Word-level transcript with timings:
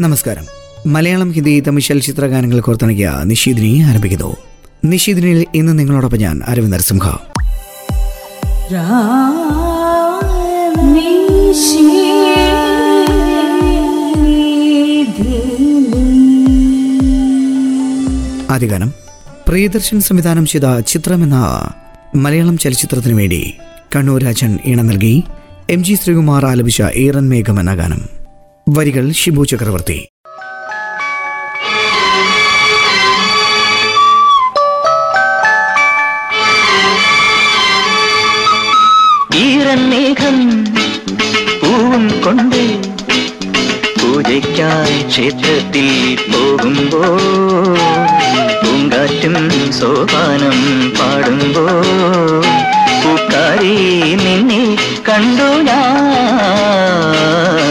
നമസ്കാരം. 0.00 0.44
മലയാളം 0.92 1.30
ഹിന്ദി 1.30 1.60
തമിഴ് 1.60 1.88
ചലച്ചിത്ര 1.88 2.26
ഗാനങ്ങൾ 2.26 2.60
കോർത്തിണക്കിയ 2.60 3.20
നിഷീദിനി 3.24 3.78
ആരംഭിക്കുന്നു. 3.78 4.36
നിഷീദിനിൽ 4.84 5.46
ഇന്ന് 5.54 5.78
നിങ്ങളോടൊപ്പം 5.78 6.18
ഞാൻ 6.18 6.40
അരവിന്ദ് 6.46 6.72
നരസിംഹ. 6.72 7.08
ആദ്യഗാനം. 18.50 18.92
പ്രിയദർശൻ 19.48 20.00
സംവിധാനം 20.00 20.46
ചെയ്ത 20.46 20.80
ചിത്രം 20.80 21.22
എന്ന 21.22 21.68
മലയാളം 22.14 22.58
ചലച്ചിത്രത്തിനു 22.58 23.14
വേണ്ടി 23.14 23.54
കണ്ണൂർ 23.96 24.22
രാജൻ 24.22 24.58
ഈണം 24.66 24.86
നൽകി. 24.86 25.24
എം 25.70 25.84
ജി 25.84 25.94
ശ്രീകുമാർ 25.94 26.46
ആലപിച്ച 26.46 26.82
ഈറൻ 26.94 27.28
മേഘം 27.28 27.60
എന്ന 27.60 27.74
ഗാനം. 27.74 28.15
വരികൾ 28.68 29.12
ഷിബു 29.12 29.44
ചക്രവർത്തി. 29.44 30.08
ഈരമേഘം 39.42 39.90
മേഘം 39.90 40.38
പൂവും 41.60 42.04
കൊണ്ട് 42.24 42.62
പൂജയ്ക്കായി 44.00 44.98
ക്ഷേത്രത്തിൽ 45.10 45.88
പോകുമ്പോ 46.32 47.02
പൂങ്കാറ്റും 48.62 49.36
സോപാനം 49.72 50.58
പാടുമ്പോ 50.98 51.66
പൂക്കാരി 53.02 53.76
നിന്നെ 54.24 54.62
കണ്ടു 55.08 55.48
ഞാൻ. 55.68 57.65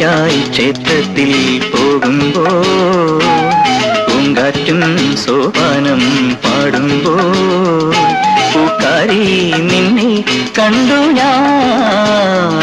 പൂജയ്ക്കായി 0.00 0.42
ക്ഷേത്രത്തിൽ 0.50 1.30
പോകുമ്പോ 1.72 2.44
പൂങ്കാറ്റും 4.06 4.82
സോപാനം 5.22 6.02
പാടുമ്പോ 6.44 7.14
പൂക്കാരി 8.52 9.24
നിന്നെ 9.68 10.08
കണ്ടു 10.58 11.00
ഞാൻ. 11.18 12.54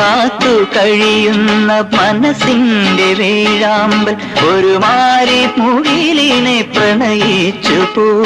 കാത്തു 0.00 0.48
കഴിയുന്ന 0.48 1.72
മനസ്സിന്റെ 1.72 3.14
വേഴാമ്പൽ 3.14 4.46
ഒരു 4.46 4.66
മാരി 4.66 5.60
മുകിലിനെ 5.60 6.62
പ്രണയിച്ചു 6.62 7.70
പോ. 7.70 8.24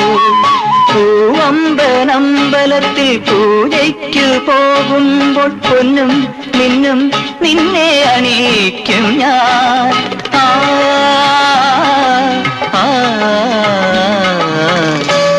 പൂവമ്പനമ്പലത്തിൽ 0.94 3.18
പൂജയ്ക്കു 3.18 4.50
പോകുമ്പോൾ 4.50 5.48
പൊന്നും 5.48 6.34
നിന്നും 6.54 7.10
നിന്നെ 7.42 8.02
അണിയിക്കും 8.02 9.18
ഞാൻ. 9.18 9.94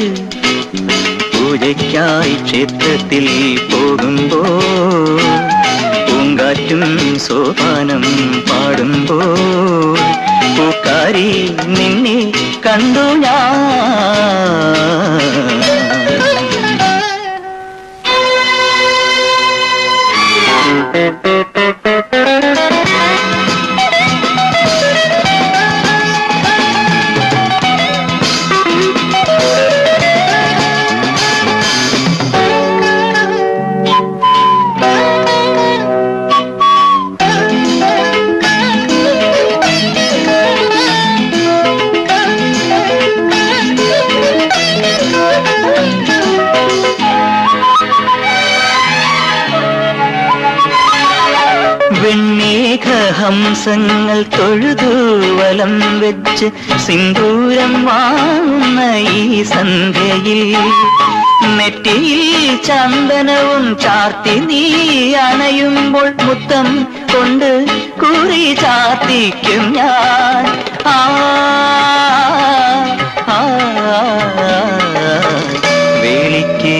പൂജയ്ക്കായി 1.32 2.34
ക്ഷേത്രത്തിൽ 2.44 3.26
പോകുമ്പോ 3.70 4.42
പൂങ്കാറ്റും 6.08 6.84
സോപാനം 7.26 8.04
പാടുമ്പോ 8.50 9.18
പൂക്കാരി 10.56 11.28
നിന്നെ 11.76 12.18
കണ്ടു 12.66 13.06
ഞാൻ. 13.24 13.56
വെച്ച് 56.38 56.48
സിന്ദൂരം 56.84 57.74
വാങ്ങുന്ന 57.84 58.80
ഈ 59.12 59.20
സന്ധ്യയിൽ 59.50 60.40
നെറ്റിയിൽ 61.56 62.22
ചന്ദനവും 62.66 63.64
ചാർത്തി 63.84 64.34
നീ 64.48 64.60
അണയുമ്പോൾ 65.22 66.08
മുത്തം 66.26 66.68
കൊണ്ട് 67.12 67.50
കുറി 68.02 68.44
ചാർത്തിക്കും 68.62 69.64
ഞാൻ. 69.76 70.44
ആ 70.88 70.98
വേലിക്ക് 76.02 76.76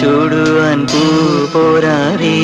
ചൂടുവാൻ 0.00 0.80
പൂ 0.86 1.04
പോരാറേ 1.54 2.38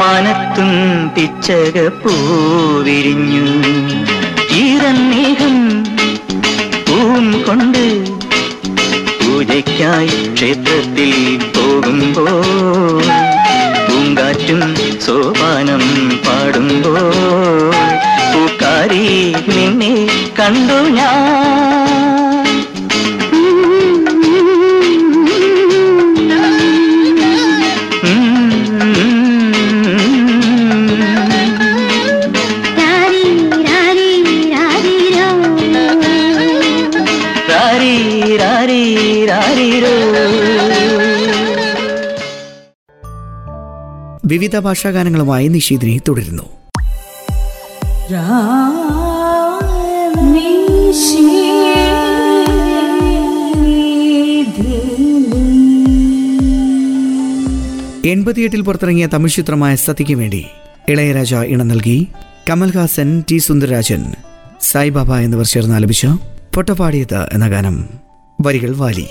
മാനത്തും 0.00 0.72
പിച്ചക 1.14 1.76
പൂവിരിഞ്ഞു 2.02 3.46
പൂജയ്ക്കായി 9.80 10.14
ക്ഷേത്രത്തിൽ 10.36 11.10
പോകുമ്പോ 11.54 12.24
പൂങ്കാറ്റും 13.86 14.62
സോപാനം 15.04 15.84
പാടുമ്പോ 16.24 16.94
പൂക്കാരി 18.32 19.04
നിന്നെ 19.48 19.92
കണ്ടു 20.38 20.78
ഞാൻ. 20.98 22.07
വിവിധ 44.30 44.56
ഭാഷാഗാനങ്ങളുമായി 44.58 45.48
നിഷീദിനെ 45.48 45.96
തുടരുന്നു. 46.08 46.46
എൺപത്തിയെട്ടിൽ 58.12 58.60
പുറത്തിറങ്ങിയ 58.60 59.06
തമിഴ് 59.06 59.34
ചിത്രമായ 59.36 59.74
സതിക്ക് 59.76 60.14
വേണ്ടി 60.14 60.42
ഇളയരാജ 60.88 61.34
ഇണ 61.54 61.62
നൽകി. 61.62 61.98
കമൽഹാസൻ 62.50 63.08
ടി 63.30 63.38
സുന്ദരരാജൻ 63.38 64.02
സായിബാബ 64.62 65.10
എന്നിവർ 65.26 65.46
ചേർന്ന് 65.46 65.74
ആലപിച്ച 65.74 66.06
പൊട്ടപ്പാടിയത് 66.54 67.20
എന്ന 67.32 67.48
ഗാനം 67.48 67.76
വരികൾ 68.38 68.72
വാലി. 68.82 69.08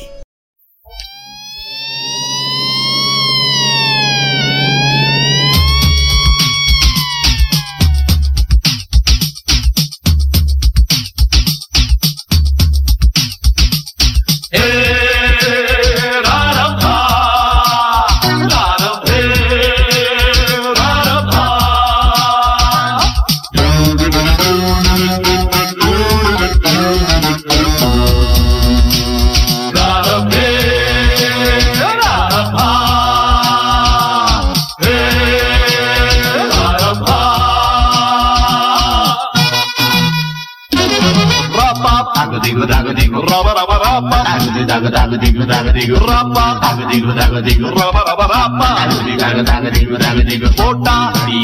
దిగు 46.97 47.13
దగ 47.13 47.39
దిగు 47.39 47.69
బాబా 47.77 48.01
బాబా 48.09 48.25
బాబా 48.27 48.69
దిగు 48.91 49.17
దగ 49.21 49.37
దగ 49.49 49.65
దిగు 49.75 49.97
దగ 49.97 50.17
దిగు 50.29 50.49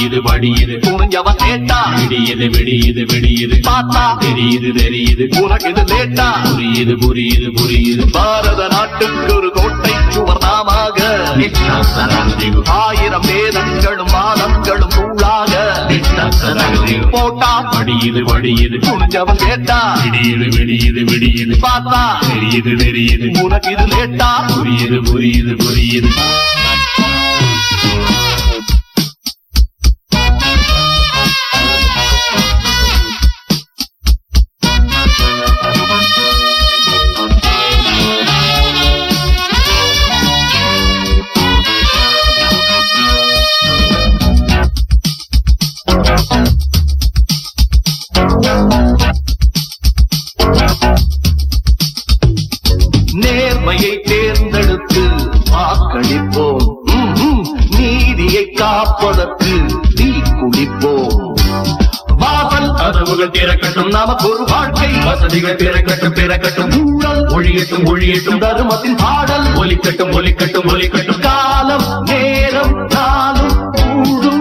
வடியது 0.09 0.79
குனிஞ்சவன் 0.81 1.35
கேட்டா 1.35 1.93
விடியது 1.95 2.49
விடியது 2.49 3.05
விடியது. 3.05 3.59
பார்த்தா. 3.63 4.17
தெரியுது 4.19 4.71
தெரியுது. 4.75 5.39
உனக்கு 5.39 5.69
இது 5.69 5.81
லேட்டா. 5.81 6.27
புரியுது 6.43 6.95
புரியுது 7.01 7.51
புரியுது. 7.53 8.11
பாரத 8.11 8.67
நாட்டுக்கு 8.69 9.35
ஒரு 9.35 9.51
கோட்டை 9.53 9.91
சுவர்ணமாக 9.91 11.01
ஆயிரம் 12.65 13.21
வேதங்களும் 13.21 14.07
வாதங்களும் 14.07 14.93
கூழாக 14.95 15.55
போட்டா. 17.11 17.73
வடியுது 17.73 18.21
வடியுது. 18.21 18.77
குனிஞ்சவன் 18.79 19.35
கேட்டா 19.35 19.97
விடியுது 19.97 20.49
விடியுது 20.49 21.03
விடியுது. 21.03 21.55
பார்த்தா. 21.61 22.05
தெரியுது 22.21 22.75
தெரியுது. 22.75 23.41
உனக்கு 23.41 23.71
இது 23.71 23.85
லேட்டா. 23.85 24.29
புரியுது 24.47 24.99
புரியுது 25.03 25.59
புரியுது. 25.63 26.07
கதவுகள் 63.23 63.55
திறக்கட்டும். 63.55 63.89
நமக்கு 63.89 64.29
ஒரு 64.29 64.43
வாழ்க்கை 64.47 64.87
வசதிகள் 65.05 65.55
திறக்கட்டும் 65.55 66.13
திறக்கட்டும். 66.13 66.83
ஊழல் 66.83 67.25
ஒழியட்டும் 67.25 67.85
ஒழியட்டும். 67.85 68.37
தருமத்தின் 68.37 68.95
பாடல் 68.97 69.53
ஒலிக்கட்டும் 69.55 70.11
ஒலிக்கட்டும் 70.11 70.67
ஒலிக்கட்டும். 70.67 71.19
காலம் 71.19 72.03
நேரம் 72.05 72.87
நாளும் 72.89 73.71
கூடும் 73.71 74.32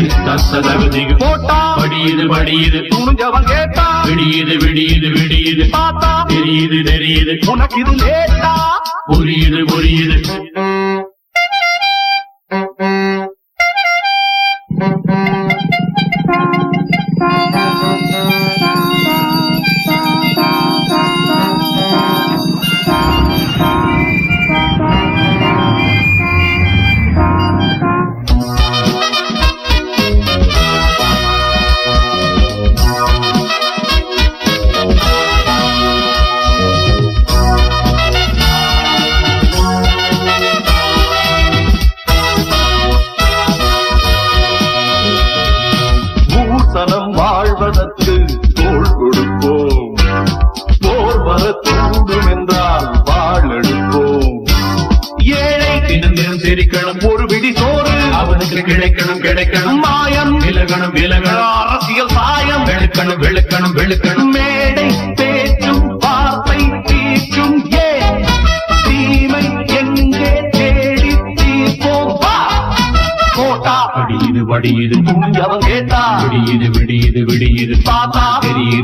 போட்டா. 1.19 1.79
வடியுது 1.79 2.27
வடியுது 2.27 2.87
துணிஞ்சவன் 2.89 3.45
கேட்டா. 3.45 4.05
விடியுது 4.05 4.57
விடியுது 4.59 5.09
விடியுது. 5.11 5.65
பார்த்தா 5.73 6.25
தெரியுது 6.29 6.81
தெரியுது. 6.83 7.51
உனக்கு 7.51 7.81
இது 7.81 7.93
லேட்டா. 7.93 8.53
புரியுது 9.09 9.65
புரியுது. 9.65 10.66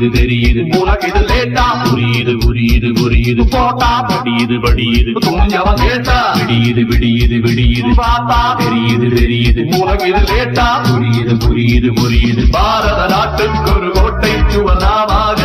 தெரியுது 0.07 0.41
தெரியுது? 0.43 0.79
உனக்கு 0.79 1.09
இது 1.09 1.21
லேட்டா? 1.21 1.65
புரியுது 1.85 2.33
புரியுது 2.47 2.89
புரியுது. 2.93 3.47
போட்டா? 3.51 4.07
வடியுது 4.09 4.57
வடியுது. 4.59 5.13
துணிஞ்சவன் 5.27 5.87
கேட்டா 5.87 6.35
விடியுது 6.35 6.83
விடியுது 6.83 7.39
விடியுது. 7.41 7.91
பார்த்தா? 7.97 8.41
தெரியுது 8.59 9.09
தெரியுது. 9.21 9.81
உனக்கு 9.81 10.09
இது 10.09 10.19
லேட்டா? 10.19 10.67
புரியுது 10.83 11.35
புரியுது 11.45 11.91
புரியுது. 12.01 12.51
பாரத 12.51 13.07
நாட்டுக்கு 13.09 13.75
ஒரு 13.77 13.91
கோட்டை 13.93 14.31
சுவனாமாக 14.49 15.41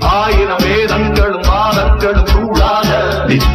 ஆயிரம் 0.00 0.56
வேதங்களும் 0.58 1.46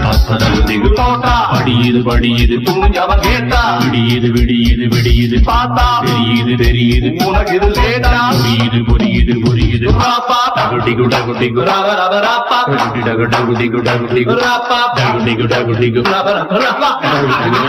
தத்தனவு 0.03 0.61
திகு 0.67 0.89
தோட்டா 0.97 1.33
படியுது 1.51 1.99
படியுது 2.07 2.55
தூஞ்சவன் 2.67 3.23
கேட்டா 3.25 3.61
விடியுது 3.81 4.29
விடியுது 4.35 4.85
விடியுது 4.93 5.39
பார்த்தா 5.47 5.85
தெரியுது 6.05 6.55
தெரியுது 6.63 7.09
உனக்கு 7.27 7.55
இது 7.57 7.69
லேட்டா 7.77 8.13
புரியுது 8.33 8.81
புரியுது 8.89 9.35
புரியுது 9.43 9.89
பாப்பா 10.01 10.39
டகுடிகு 10.57 11.07
டகுடிகு 11.13 11.63
ரவ 11.69 11.89
ரவ 12.01 12.15
ராப்பா 12.27 12.59
டகுடி 12.71 13.03
டகு 13.09 13.27
டகுடிகு 13.33 13.81
டகுடிகு 13.87 14.35
ராப்பா 14.43 14.79
டகுடிகு 14.97 15.47
டகுடிகு 15.53 16.03
ரவ 16.09 16.27
ரவ 16.39 16.61
ராப்பா 16.65 16.91
டகுடிகு 17.05 17.61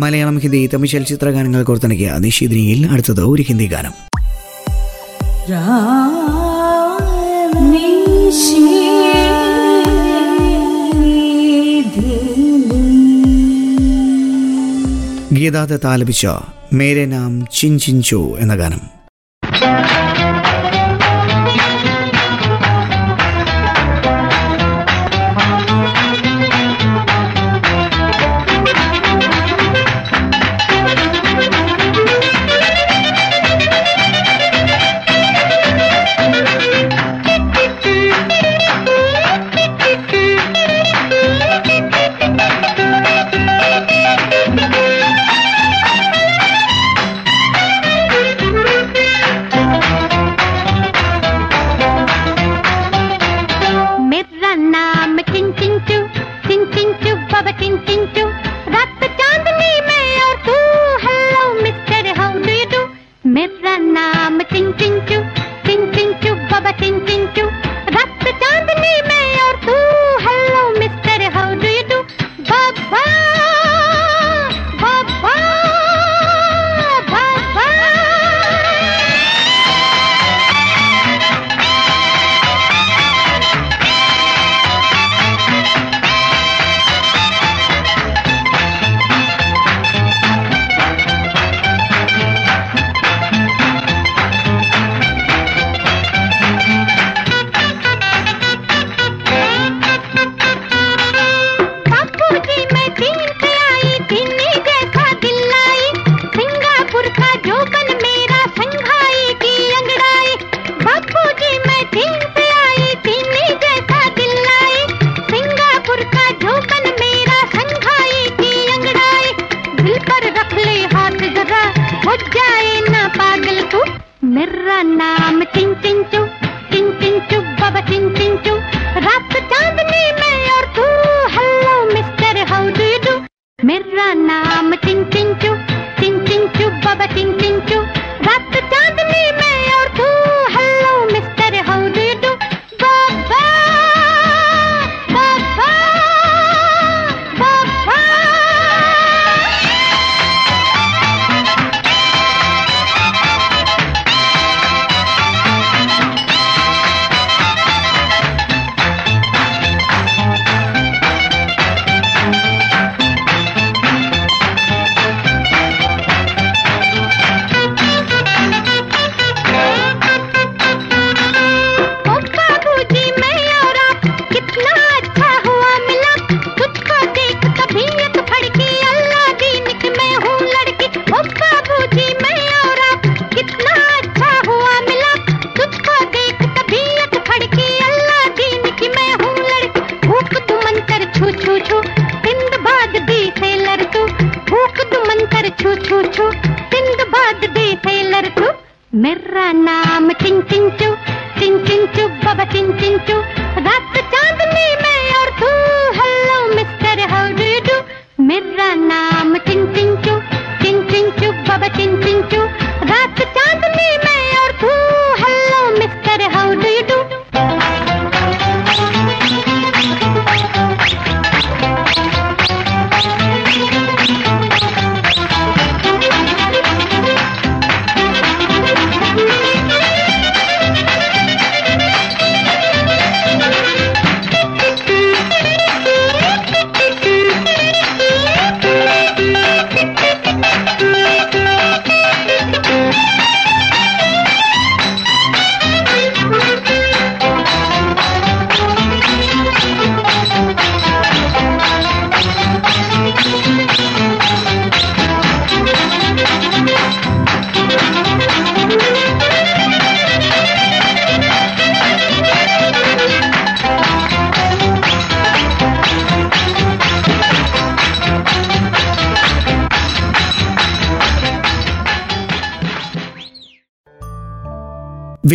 മലയാളം 0.00 0.36
ഹിന്ദി 0.42 0.60
തമിഴ് 0.66 0.92
ചലച്ചിത്ര 0.92 1.28
ഗാനങ്ങൾ 1.30 1.62
കോർത്തിണക്കിയ 1.62 2.08
നിഷീദിനിയിൽ 2.24 2.80
അടുത്തത് 2.92 3.22
ഒരു 3.30 3.42
ഹിന്ദി 3.42 3.66
ഗാനം 3.66 3.94
ഗീതാദത്ത് 15.32 15.86
ആലപിച്ച 15.86 16.26
മേരെ 16.72 17.06
നാം 17.06 17.46
ചിൻ 17.52 17.78
ചിൻ 17.78 18.02
ചോ 18.02 18.36
എന്ന 18.38 18.54
ഗാനം. 18.54 18.95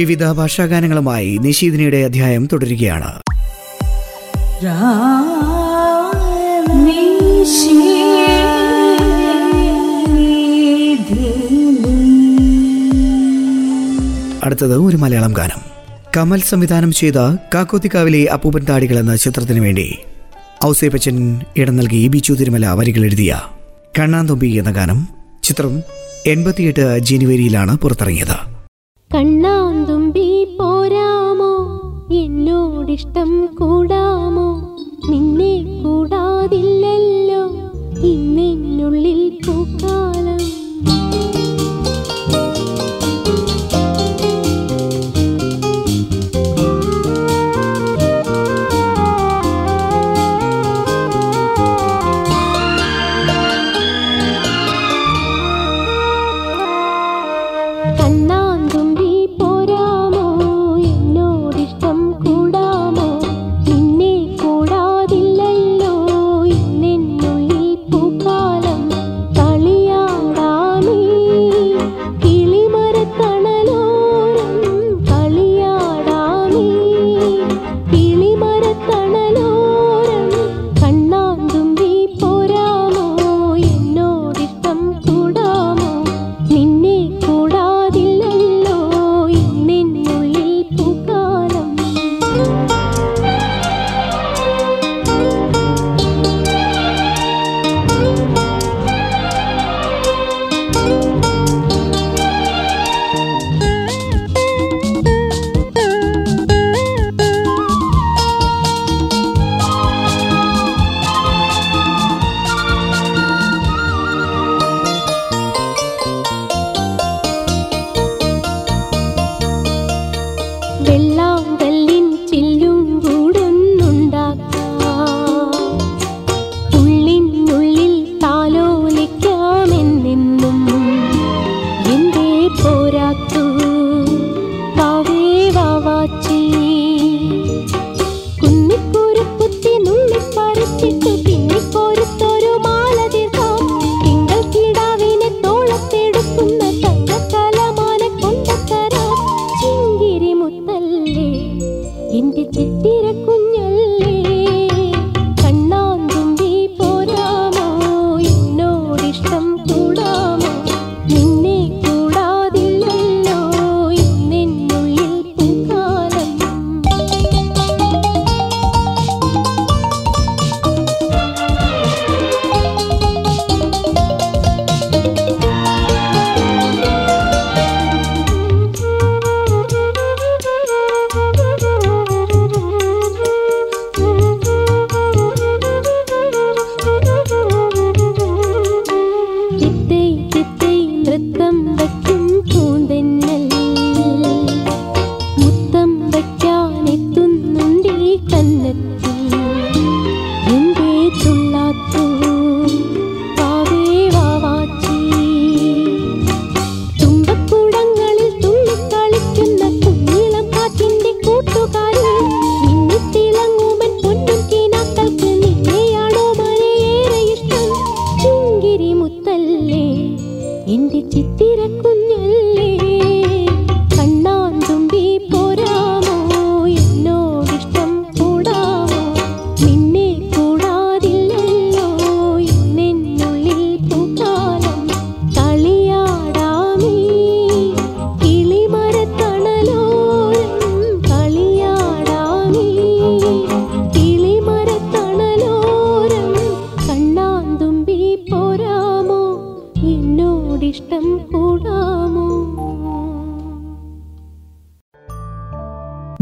വിവിധ 0.02 0.32
ഭാഷാഗാനങ്ങളുമായി 0.32 1.38
നിഷീദിനിയുടെ 1.38 1.98
അധ്യായം 1.98 2.50
തുടരുകയാണ്. 2.54 3.12
അടുത്തത് 14.44 14.78
ഒരു 14.78 14.98
മലയാളം 14.98 15.34
ഗാനം. 15.34 15.62
കമൽ 16.18 16.42
സംവിധാനം 16.42 16.92
ചെയ്ത 16.92 17.16
കാക്കോത്തിക്കാവിലെ 17.54 18.26
അപ്പൂപ്പൻ 18.34 18.66
താടികൾ 18.70 19.00
എന്ന 19.00 19.16
ചിത്രത്തിനു 19.16 19.60
വേണ്ടി 19.60 19.98
ഔസേപ്പച്ചൻ 20.66 21.42
ഇടം 21.58 21.76
നൽകി 21.76 22.08
ബിച്ചു 22.08 22.34
തിരുമല 22.34 22.68
വരികൾ 22.68 23.04
എഴുതിയ 23.04 23.42
കണ്ണാന്തൊമ്പി 24.00 24.48
എന്ന 24.48 24.72
ഗാനം 24.72 25.10
ചിത്രം 25.44 25.82
എൺപത്തിയെട്ട് 26.26 27.00
ജനുവരിയിലാണ് 27.00 27.78
പുറത്തിറങ്ങിയത്. 27.78 28.51
കണ്ണാന്തുമ്പി 29.16 30.58
പോരാമോ? 30.60 31.54
എന്നോടിഷ്ടം 32.12 33.46
കൂടാമോ? 33.46 34.78
നിന്നെ 35.10 35.82
കൂടാതില്ലല്ലോ. 35.84 37.48
ഇന്നുള്ളിൽ 38.02 39.40
പൂക്കാ 39.48 40.21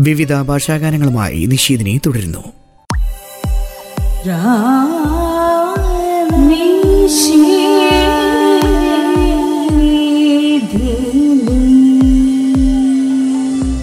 വിവിധ 0.10 0.34
ഭാഷാഗാനങ്ങളുമായി 0.34 1.45
നിഷീദിനെ 1.45 2.00
തുടരുന്നു. 2.06 2.43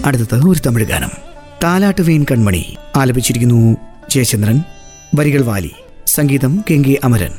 അടുത്തത് 0.05 0.47
ഒരു 0.49 0.59
തമിഴ് 0.65 0.85
ഗാനം. 0.85 1.09
താലാട്ടുവേൻ 1.63 2.25
കൺമണി 2.31 2.77
ആലപിച്ചിരിക്കുന്നു 2.95 3.77
ജയചന്ദ്രൻ 4.09 4.61
വരികൾ 5.15 5.41
വാലി 5.41 5.71
സംഗീതം 6.07 6.63
കെ 6.69 6.95
അമരൻ. 7.03 7.31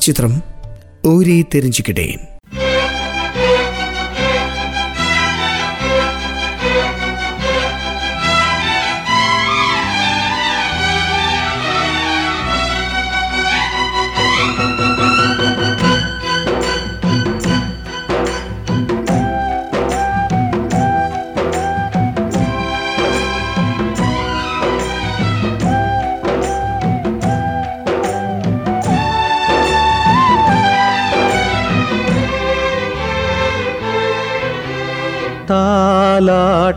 ചിത്രം 0.00 0.42
ഓരേ 1.06 1.42
തെരഞ്ചിക്കട്ടേൻ 1.42 2.35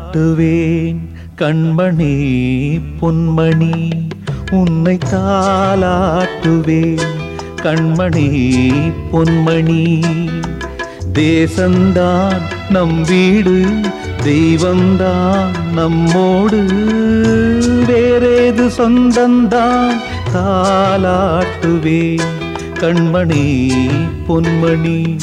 காட்டுவேன். 0.10 1.00
கண்மணி 1.38 2.80
பொன்மணி 3.02 3.91
உன்னை 4.52 4.98
தாலாட்டுவேன் 5.12 7.00
கண்மணி 7.62 8.28
பொன்மணி 9.13 10.04
தேசந்தான் 11.13 12.41
நம் 12.69 13.04
வீடு 13.04 13.65
தெய்வந்தான் 14.24 15.74
நம்மோடு. 15.74 16.65
வேறேது 17.88 18.67
சொந்தந்தான் 18.78 19.98
தாலாட்டுவேன் 20.34 22.28
கண்மணி 22.80 23.69
பொன்மணி 24.28 25.17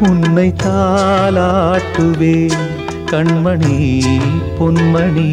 உன்னை 0.00 0.54
தாலாட்டுவேன் 0.62 2.73
கண்மணி 3.14 4.02
பொன்மணி. 4.58 5.30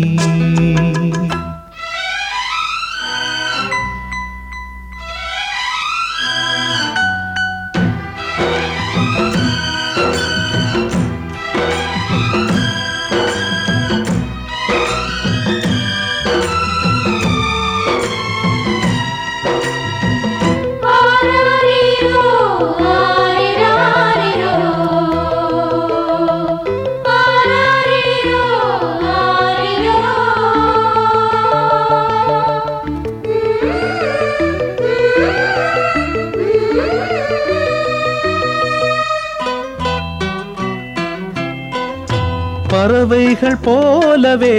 போலவே 44.32 44.58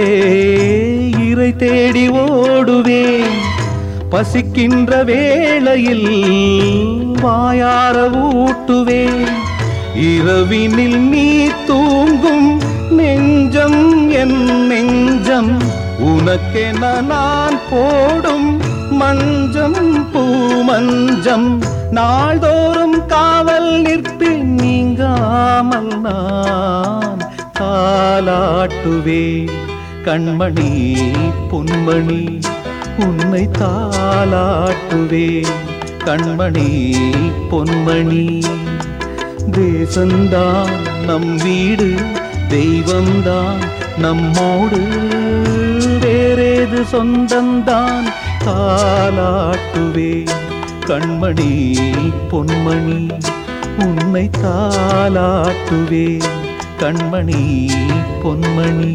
இறை 1.29 1.55
தேடி 1.55 2.09
ஓடுவேன். 2.09 3.37
பசிக்கின்ற 4.09 5.03
வேளையில் 5.03 6.09
வாயார 7.21 8.09
ஊட்டுவேன். 8.09 9.39
இரவினில் 10.09 10.99
நீ 11.13 11.25
தூங்கும் 11.67 12.51
நெஞ்சம் 12.99 13.81
என் 14.21 14.37
நெஞ்சம். 14.71 15.51
உனக்கென 16.11 16.93
நான் 17.11 17.59
போடும் 17.71 18.49
மஞ்சம் 19.01 19.81
பூமஞ்சம். 20.13 21.49
நாள்தோறும் 21.91 23.05
காவல் 23.05 23.73
நிற்பேன் 23.81 24.55
நீங்காமல் 24.61 25.93
நான் 26.07 27.21
தாலாட்டுவேன் 27.59 29.62
கண்மணி 30.05 30.71
பொன்மணி 31.51 32.41
உன்னை 32.99 33.49
தாளாட்டுவேன் 33.59 35.53
கண்மணி 36.05 36.69
பொன்மணி 37.51 38.41
தேசந்தான் 39.51 41.05
நம் 41.05 41.37
வீடு 41.37 41.95
தெய்வந்தான் 42.49 43.63
நம்மோடு. 43.97 44.79
வேறேது 46.01 46.85
சொந்தந்தான் 46.91 48.05
தாளாட்டுவேன் 48.45 50.29
கண்மணி 50.85 51.73
பொன்மணி 52.31 53.09
உன்னை 53.79 54.29
தாளாட்டுவேன் 54.41 56.42
கண்மணி 56.83 57.41
பொன்மணி. 58.23 58.91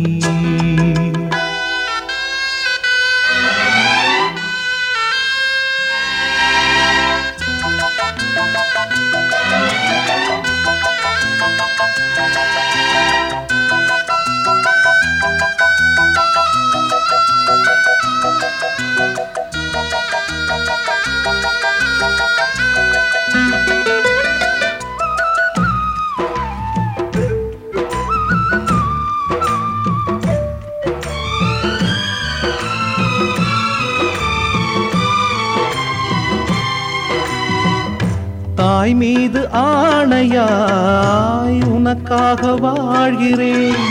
ஆணையாய் 39.59 41.65
உனக்காக 41.65 42.55
வாழ்கிறேன். 42.55 43.87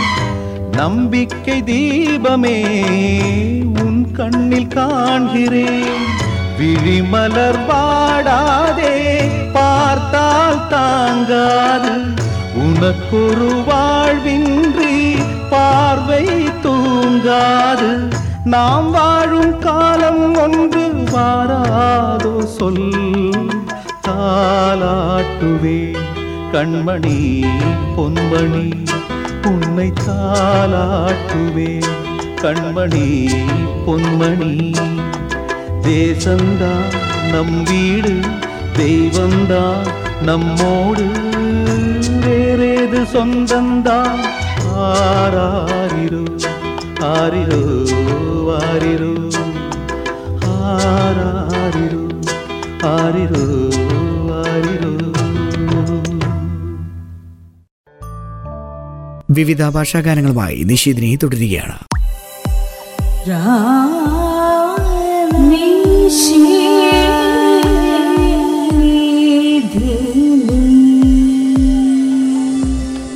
நம்பிக்கை 0.72 1.62
தீபமே 1.62 2.86
உன் 3.82 4.12
கண்ணில் 4.12 4.66
காண்கிறேன். 4.66 6.06
விழிமலர் 6.58 7.68
பாடாதே 7.68 9.28
பார்த்தால் 9.52 10.68
தாங்காது. 10.68 12.02
உனக்கொரு 12.54 13.62
வாழ்வின்றி 13.66 15.16
பார்வை 15.50 16.26
தூங்காது. 16.62 18.08
நாம் 18.44 18.90
வாழும் 18.90 19.58
காலம் 19.58 20.34
ஒன்று 20.34 20.92
வாராதோ 21.12 22.44
சொல். 22.44 23.57
தாலாட்டுவேன் 24.08 25.98
கண்மணி 26.52 27.44
பொன்மணி 27.96 28.86
உன்னை 29.46 29.92
தாலாட்டுவேன் 30.06 31.88
கண்மணி 32.36 33.28
பொன்மணி 33.86 34.76
தேசந்தா 35.82 36.72
நம் 37.32 37.62
வீடு 37.62 38.20
தெய்வந்தா 38.76 39.76
நம்மோடு. 40.22 41.06
வேறேது 42.20 43.02
சொந்தந்தா? 43.12 44.00
ஆராரிரோ 44.76 46.24
ஆரிரோ 47.00 47.62
ஆரிரோ. 48.60 49.12
ஆராரிரோ. 50.64 52.07
ആരിരോ 52.86 53.66
ആരിരോ. 54.44 54.88
വിവിധ 59.30 59.68
ഭാഷാഗാനങ്ങളുമായി 59.68 60.62
നിഷീദിനെ 60.62 61.16
തുടരുകയാണ്. 61.16 61.78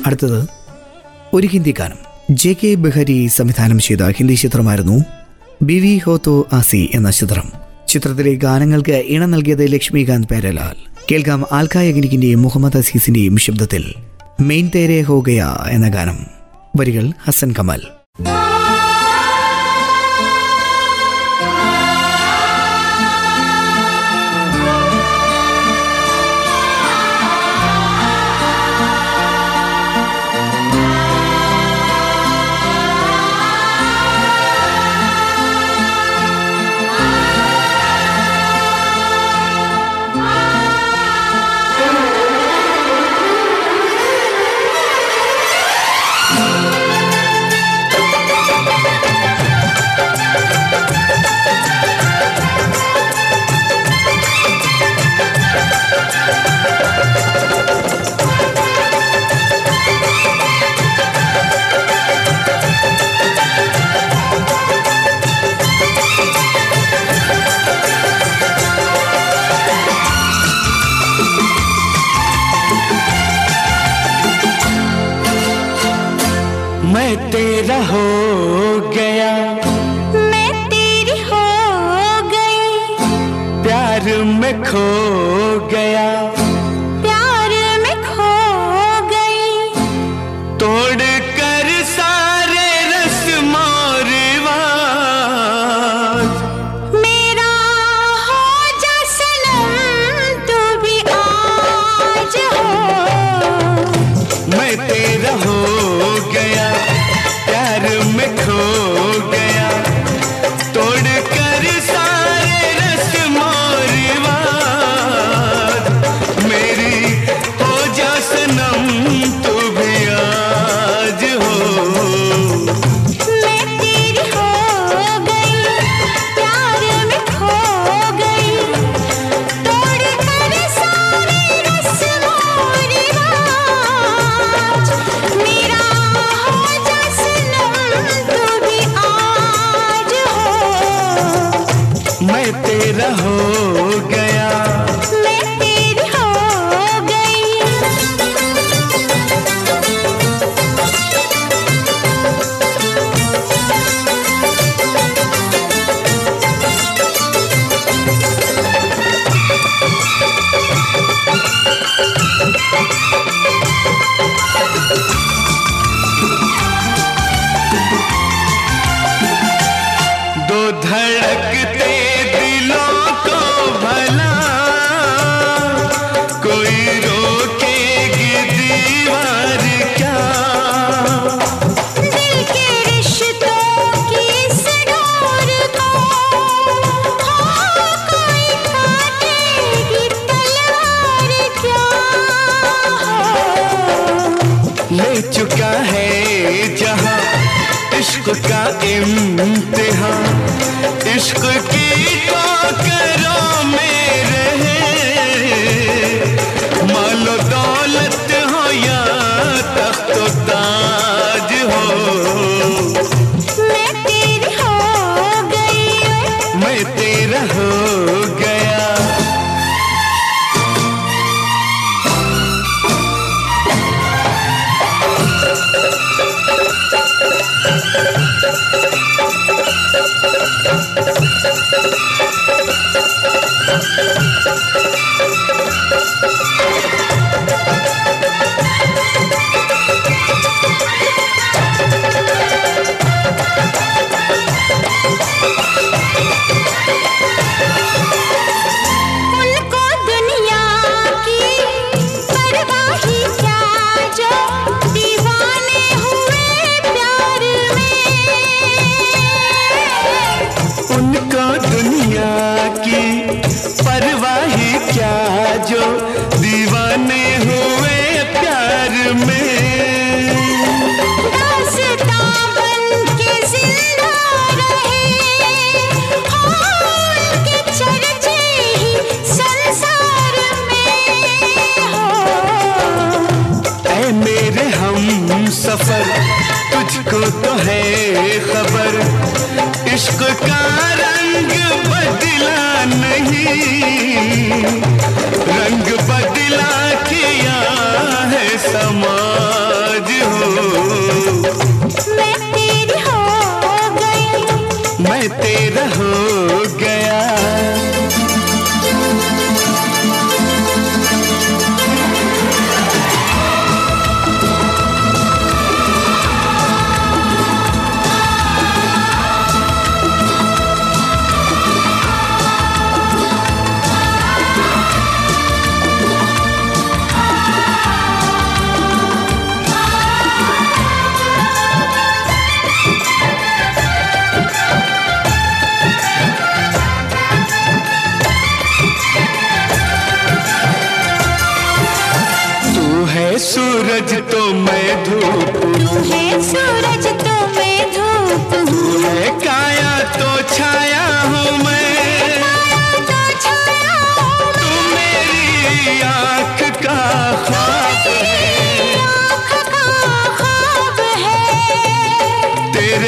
അടുത്തത് 0.05 0.47
ഒരു 1.33 1.47
ഹിന്ദി 1.47 1.73
ഗാനം. 1.79 1.97
ജെ 2.31 2.55
കെ 2.63 2.75
ബെഹരി 2.75 3.27
സംവിധാനം 3.27 3.79
ചെയ്ത 3.79 4.01
ഹിന്ദി 4.09 4.33
ചിത്രമായിരുന്നു 4.33 5.03
ബിവി 5.61 5.97
ഹോത്തോ 5.97 6.45
ആസി 6.53 6.89
എന്ന 6.93 7.11
ചിത്രം. 7.11 7.62
ചിത്രത്തിലെ 7.93 8.33
ഗാനങ്ങൾക്ക് 8.33 8.91
ഇണം 8.91 9.31
നൽകിയത് 9.31 9.73
ലക്ഷ്മികാന്ത് 9.73 10.27
പേരലാൽ. 10.27 10.75
കേൾക്കാം 11.11 11.45
ആൽക്കായഗനിക്കിന്റെയും 11.51 12.41
മുഹമ്മദ് 12.41 12.77
അസീസിന്റെയും 12.77 13.37
ശബ്ദത്തിൽ. 13.37 13.93
മെയിൻ 14.41 14.71
തേരെ 14.75 15.01
ഹോ 15.01 15.19
ഗയാ 15.19 15.67
എന്ന 15.69 15.87
ഗാനം. 15.87 16.17
വരികൾ 16.79 17.13
ഹസൻ 17.27 17.53
കമൽ 17.59 17.81
ും. 18.19 18.62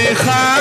dejar. 0.06 0.55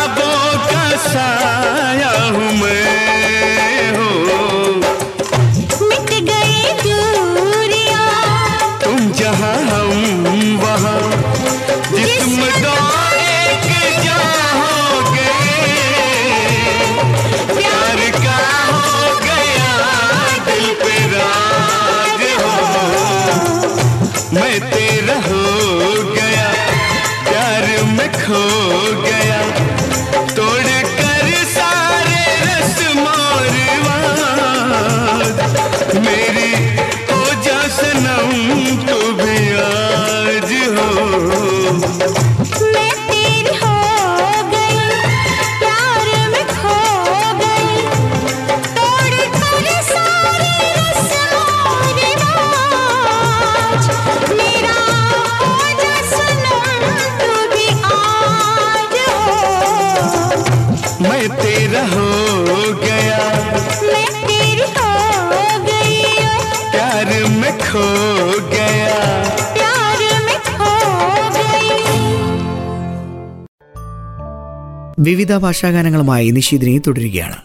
വിവിധ 75.04 75.36
ഭാഷാഗാനങ്ങളുമായി 75.36 76.30
നിഷീദിനെ 76.30 76.78
തുടരുകയാണ്. 76.78 77.38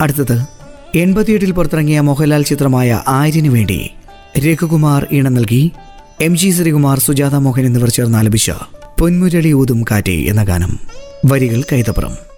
അടുത്തത് 0.00 0.36
എൺപത്തിയെട്ടിൽ 0.94 1.52
പുറത്തിറങ്ങിയ 1.52 2.00
മോഹൻലാൽ 2.00 2.42
ചിത്രമായ 2.42 3.02
ആര്യന് 3.08 3.48
വേണ്ടി 3.48 3.90
രഘുകുമാർ 4.38 5.06
ഈണം 5.12 5.34
നൽകി 5.34 5.72
എം 6.20 6.36
ജി 6.36 6.50
ശ്രീകുമാർ 6.50 6.98
സുജാത 6.98 7.34
മോഹൻ 7.34 7.66
എന്നിവർ 7.66 7.88
ചേർന്ന് 7.88 8.18
ആലപിച്ച 8.18 8.50
പൊന്മുരളി 9.00 9.52
ഊതും 9.52 9.84
കാറ്റേ 9.90 10.16
എന്ന 10.24 10.44
ഗാനം. 10.44 10.72
വരികൾ 11.26 11.62
കൈതപ്പുറം. 11.72 12.35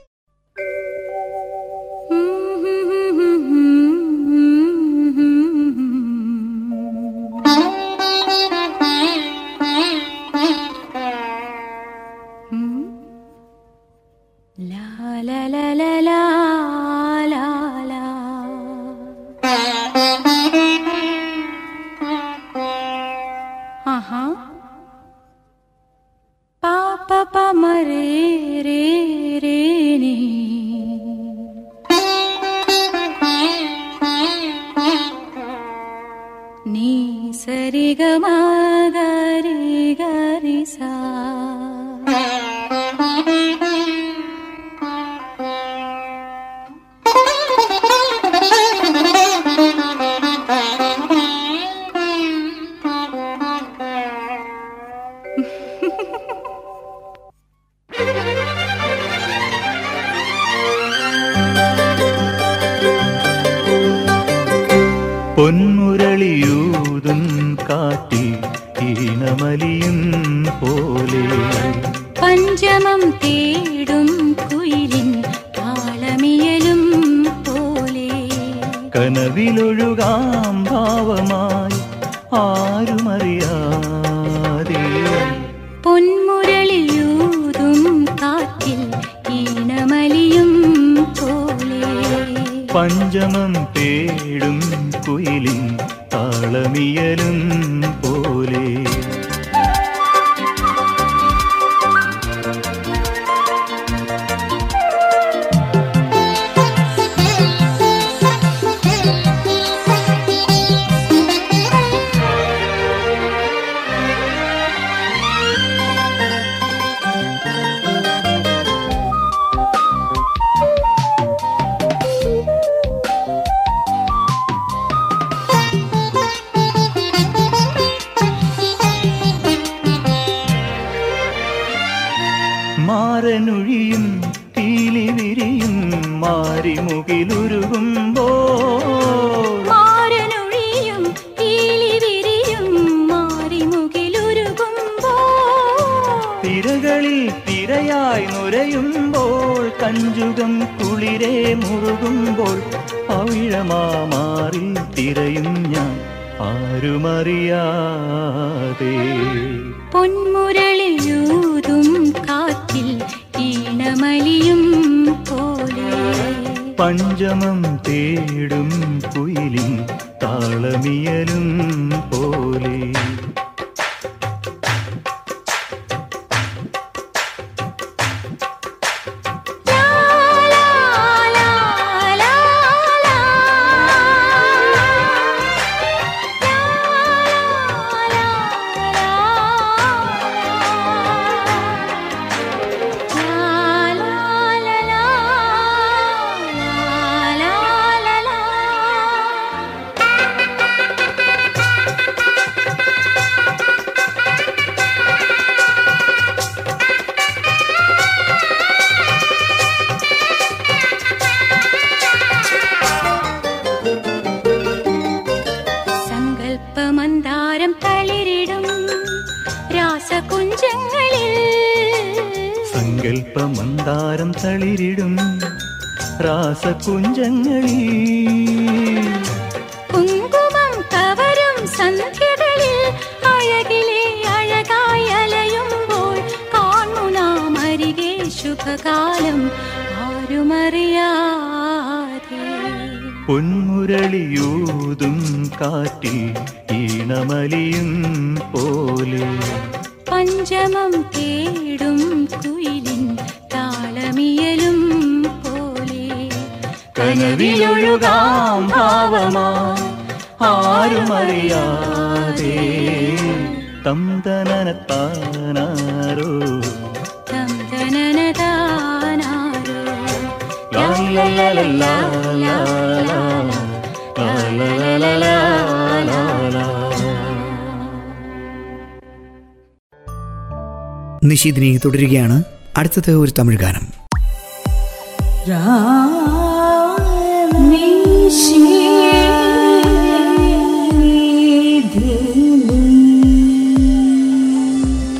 നിഷീദിനി 281.39 281.79
തുടരുകയാണ്. 281.85 282.43
അടുത്തത് 282.77 283.11
ഒരു 283.11 283.33
തമിഴ് 283.39 283.59
ഗാനം. 283.59 283.85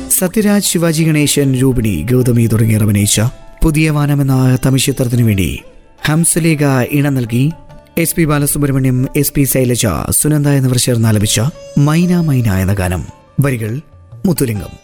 സത്യരാജ് 0.09 0.63
ശിവാജി 0.63 1.03
ഗണേശൻ 1.03 1.59
രൂപിണി 1.59 2.07
ഗൗതമി 2.11 2.47
തുടങ്ങിയവർ 2.47 2.83
അഭിനയിച്ച 2.83 3.21
പുതിയ 3.63 3.89
വാനം 3.89 4.21
എന്ന 4.21 4.57
തമിഴ് 4.65 4.85
ചിത്രത്തിനു 4.85 5.23
വേണ്ടി 5.23 5.59
ഹംസലേഖ 6.05 6.65
ഇണം 6.91 7.15
നൽകി. 7.15 7.51
S 7.97 8.15
P 8.15 8.25
Balasubrahmanyam 8.25 9.07
S 9.15 9.33
P 9.33 9.43
Sailaja 9.43 9.87
Sunanda 10.09 10.47
എന്നിവർ 10.47 10.77
ചേർന്ന് 10.77 11.07
ആലപിച്ച 11.07 11.41
മൈന 11.77 12.19
മൈന 12.19 12.53
എന്ന 12.53 12.73
ഗാനം. 12.73 13.05
വരികൾ 13.39 13.81
മുത്തുലിംഗം. 14.25 14.78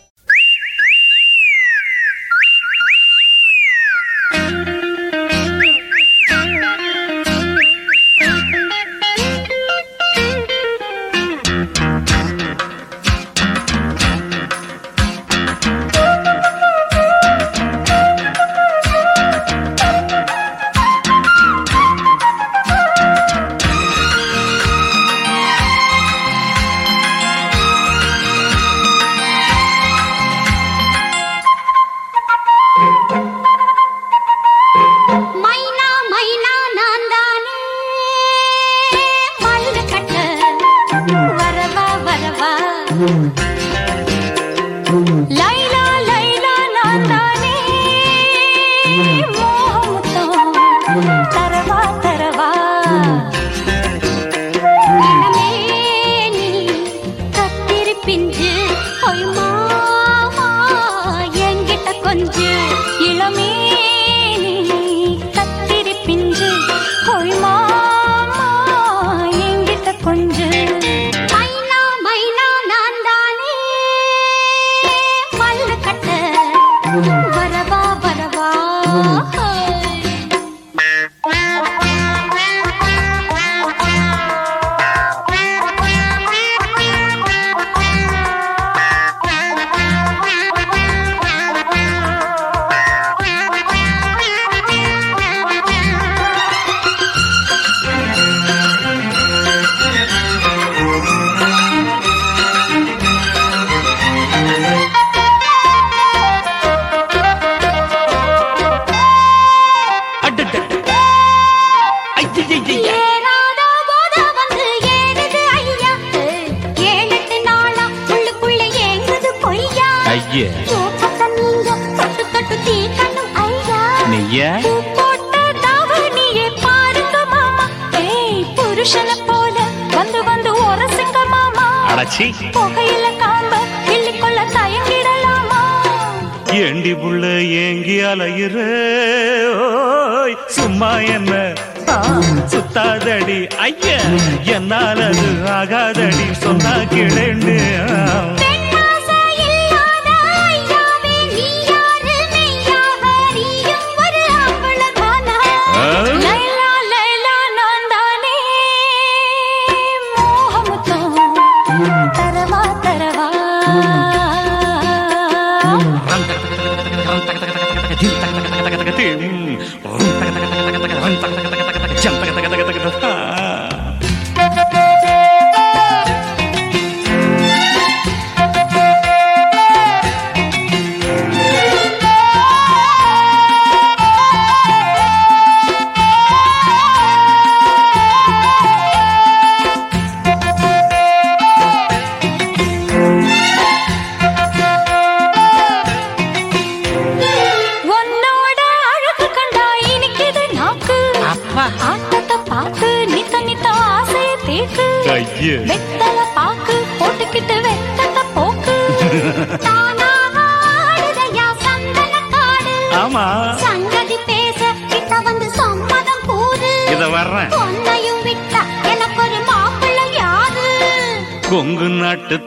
Mm. 42.95 43.29
Mm. 44.85 45.29
Life. 45.29 45.54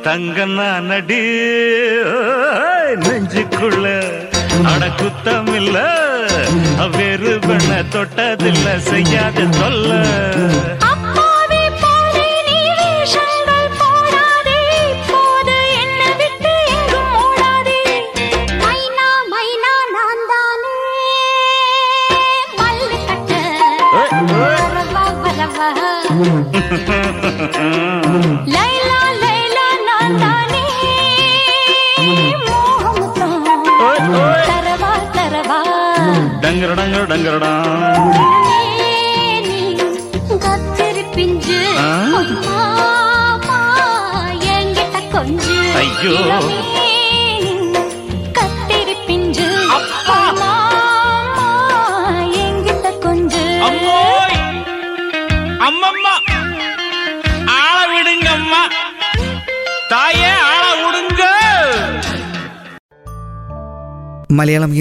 தங்க 0.08 0.44
நானடி 0.50 1.22
நெஞ்சுக்குள்ள 3.02 3.86
அடக்குத்தம் 4.70 5.50
இல்ல 5.54 5.78
வேறு 6.96 7.32
பெண்ண 7.46 7.72
தொட்டதில்ல 7.94 8.68
செய்யாத 8.88 9.44
சொல்ல 9.58 9.87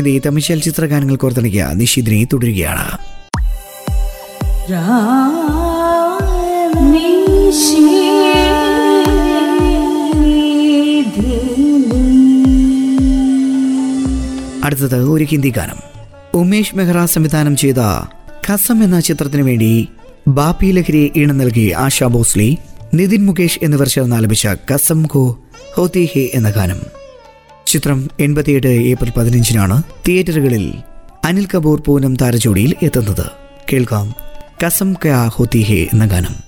ഹിന്ദി 0.08 0.22
തമിഴ് 0.26 0.44
ചലച്ചിത്ര 0.44 0.86
ഗാനങ്ങൾ 0.86 1.16
കോർത്തിണക്കിയ 1.16 1.64
നിഷിദിനെ 1.74 2.24
തുടരുകയാണ്. 2.34 2.86
അടുത്തത് 14.64 14.96
ഒരു 14.96 15.24
ഹിന്ദി 15.24 15.50
ഗാനം. 15.50 15.80
ഉമേഷ് 16.34 16.76
മെഹ്റ 16.76 17.06
സംവിധാനം 17.06 17.56
ചെയ്ത 17.56 17.82
കസം 18.48 18.84
എന്ന 18.84 19.00
ചിത്രത്തിനു 19.00 19.44
വേണ്ടി 19.44 19.90
ബാപ്പി 20.28 20.72
ലഹരി 20.72 21.12
ഈണം 21.16 21.38
നൽകി 21.38 21.72
ആശാ 21.78 22.08
ഭോസ്ലി 22.08 22.58
നിതിൻ 22.94 23.26
മുകേഷ് 23.26 23.60
എന്നിവർ 23.64 23.88
ചേർന്ന് 23.88 24.16
ആലപിച്ച 24.16 24.48
കസം 24.72 25.04
കോ 25.06 25.26
ഹോതി 25.76 26.10
ഹേ 26.14 26.32
എന്ന 26.34 26.50
ഗാനം. 26.50 26.97
ചിത്രം 27.78 28.10
എൺപത്തിയെട്ട് 28.20 28.68
ഏപ്രിൽ 28.68 29.12
പതിനഞ്ചിനാണ് 29.18 29.84
തിയേറ്ററുകളിൽ 30.08 30.74
അനിൽ 31.26 31.48
കപൂർ 31.56 31.82
പൂനം 31.82 32.16
താരജോടിയിൽ 32.16 32.76
എത്തുന്നത്. 32.84 33.26
കേൾക്കാം. 33.74 34.14
കസം 34.66 34.94
ക്യാ 34.94 35.28
ഹോത്തി 35.28 35.60
ഹേ 35.60 35.84
എന്ന 35.84 36.06
ഗാനം. 36.06 36.47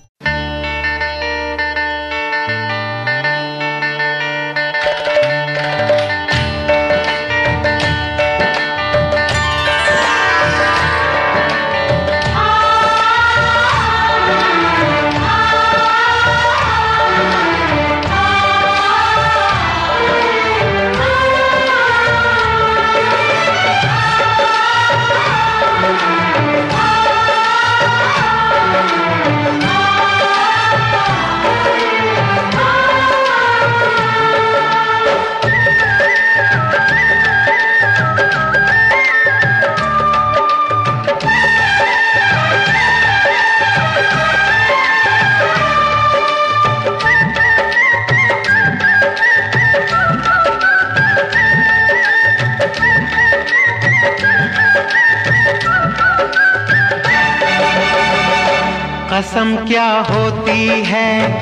क्या 59.70 59.90
होती 60.10 60.68
है? 60.86 61.42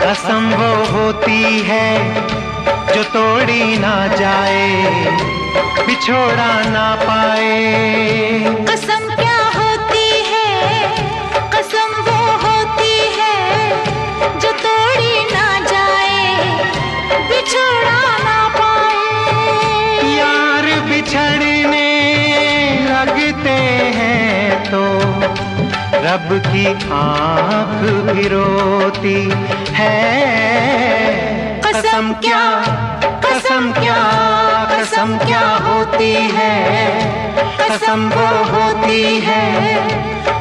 कसम 0.00 0.50
वो 0.54 0.70
होती 0.92 1.60
है 1.66 1.88
जो 2.94 3.02
तोड़ी 3.04 3.78
ना 3.78 3.94
जाए 4.06 4.82
बिछोड़ा 5.86 6.52
ना 6.70 6.94
पाए। 7.02 8.63
रब 26.14 26.28
की 26.46 26.64
आँख 26.94 27.80
भी 28.06 28.26
रोती 28.28 29.20
है। 29.74 29.94
कसम 31.64 32.12
क्या 32.24 32.42
कसम 33.24 33.72
क्या 33.72 33.96
कसम 34.72 35.16
क्या 35.18 35.46
होती 35.66 36.12
है? 36.36 36.54
कसम 37.60 38.08
वो 38.08 38.28
होती 38.52 39.02
है 39.26 39.44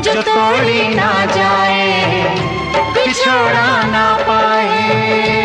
जो 0.01 0.21
तोड़ी 0.21 0.88
ना 0.95 1.11
जाए, 1.26 2.24
बिछोड़ा 2.93 3.71
ना 3.93 4.07
पाए। 4.21 5.43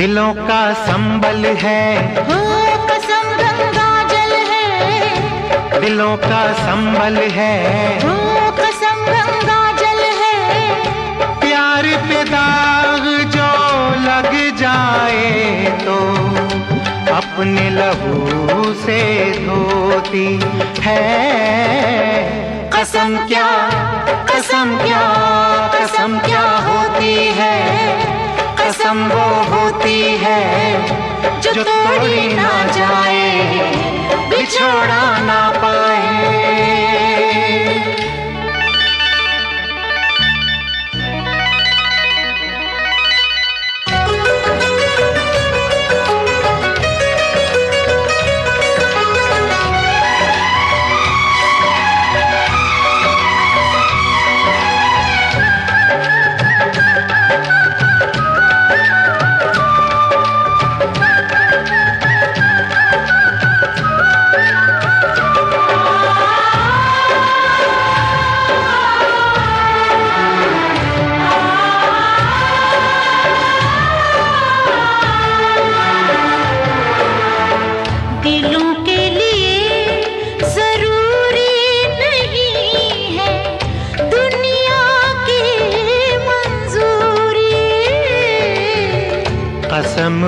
दिलों 0.00 0.32
का 0.34 0.60
संबल 0.74 1.44
है। 1.62 1.80
कसम 2.90 3.26
गंगा 3.38 3.88
जल 4.08 4.30
है। 4.50 5.80
दिलों 5.80 6.16
का 6.16 6.38
संबल 6.60 7.16
है 7.34 7.56
कसम 8.60 9.02
गंगा 9.06 9.58
जल 9.80 10.00
है। 10.20 10.38
प्यार 11.40 11.88
पे 12.06 12.22
दाग 12.30 13.04
जो 13.34 13.50
लग 14.06 14.30
जाए 14.56 15.76
तो 15.84 15.98
अपने 17.16 17.68
लहू 17.70 18.72
से 18.84 19.00
धोती 19.44 20.28
है। 20.80 20.98
कसम 22.74 23.18
क्या 23.26 23.50
कसम 24.32 24.76
क्या 24.78 25.04
कसम 25.74 26.18
क्या 26.20 26.48
होती 26.68 27.14
है? 27.38 27.58
कसम 28.70 28.98
वो 29.10 29.22
होती 29.50 30.00
है 30.18 30.42
जो 31.42 31.62
तोड़ी 31.62 32.34
ना 32.34 32.50
जाए 32.76 33.32
बिछोड़ा 34.30 35.02
ना 35.26 35.40
पाए। 35.56 36.19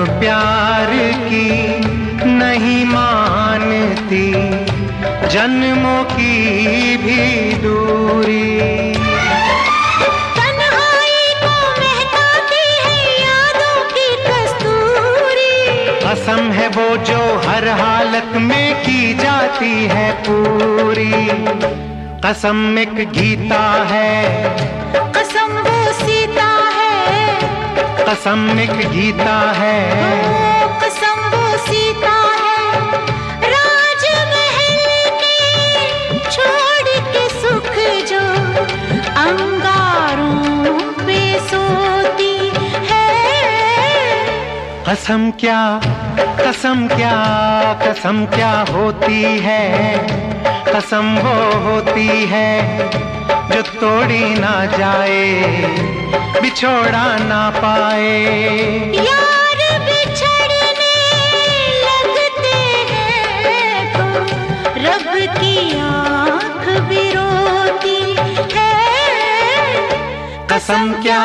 प्यार 0.05 0.89
की 1.23 1.49
नहीं 2.25 2.85
मानती 2.85 4.31
जन्मों 5.27 6.03
की 6.03 6.97
भी 6.97 7.53
दूरी। 7.53 8.59
तन्हाई 10.37 11.23
को 11.41 11.55
महकाती 11.79 12.65
है 12.83 12.99
यादों 13.21 13.79
की 13.93 14.07
कस्तूरी। 14.27 15.55
कसम 16.05 16.51
है 16.51 16.67
वो 16.67 16.97
जो 17.03 17.21
हर 17.47 17.67
हालत 17.81 18.37
में 18.41 18.83
की 18.83 19.13
जाती 19.13 19.73
है 19.85 20.11
पूरी। 20.23 21.11
कसम 22.25 22.79
एक 22.79 22.95
गीता 23.11 23.65
है 23.83 24.82
कसम 28.07 28.59
एक 28.59 28.71
गीता 28.91 29.35
है। 29.57 29.77
कसम 30.81 31.19
वो 31.33 31.45
सीता 31.57 32.15
है। 32.41 32.57
राजमहल 33.43 34.87
के 35.21 35.39
छोड़ 36.29 36.89
के 37.13 37.23
सुख 37.35 37.71
जो 38.09 38.21
अंगारों 39.23 40.91
पे 40.99 41.19
सोती 41.49 42.35
है। 42.91 43.09
कसम 44.89 45.31
क्या 45.39 45.61
कसम 46.39 46.87
क्या 46.87 47.15
कसम 47.83 48.25
क्या 48.25 48.53
होती 48.71 49.23
है? 49.39 49.63
कसम 50.67 51.15
वो 51.17 51.35
होती 51.63 52.07
है 52.31 52.51
जो 53.51 53.61
तोड़ी 53.79 54.23
ना 54.35 54.53
जाए 54.77 55.21
बिछोड़ा 56.41 57.05
ना 57.19 57.41
पाए। 57.55 58.13
यार 58.97 59.59
बिछड़ने 59.85 60.95
लगते 61.83 62.55
हैं 62.91 63.75
तो 63.95 64.05
रब 64.85 65.11
की 65.37 65.55
आँख 65.79 66.69
भी 66.89 67.03
रोती 67.11 67.99
है। 68.53 68.71
कसम 70.51 70.93
क्या 71.01 71.23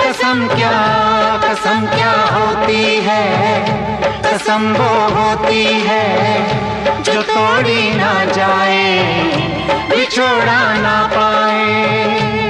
कसम 0.00 0.46
क्या 0.54 0.76
कसम 1.44 1.86
क्या 1.96 2.12
होती 2.36 2.84
है? 3.08 3.22
कसम 4.32 4.62
वो 4.72 4.92
होती 5.14 5.64
है। 5.64 7.02
जो 7.02 7.22
तोड़ी 7.22 7.94
ना 7.94 8.24
जाए 8.24 9.02
बिछोड़ा 9.90 10.60
ना 10.74 10.96
पाए। 11.12 12.41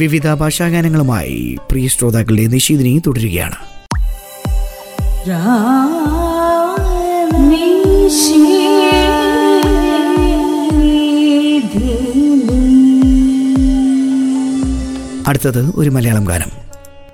വിവിധ 0.00 0.34
ഭാഷാഗാനങ്ങളുമായി 0.34 1.58
പ്രിയ 1.70 1.88
ശ്രോതാക്കളുടെ 1.88 2.46
നിശീതിനി 2.46 3.02
തുടരുകയാണ്. 3.06 3.58
അടുത്തത് 15.28 15.72
ഒരു 15.76 15.90
മലയാളം 15.90 16.24
ഗാനം. 16.24 16.50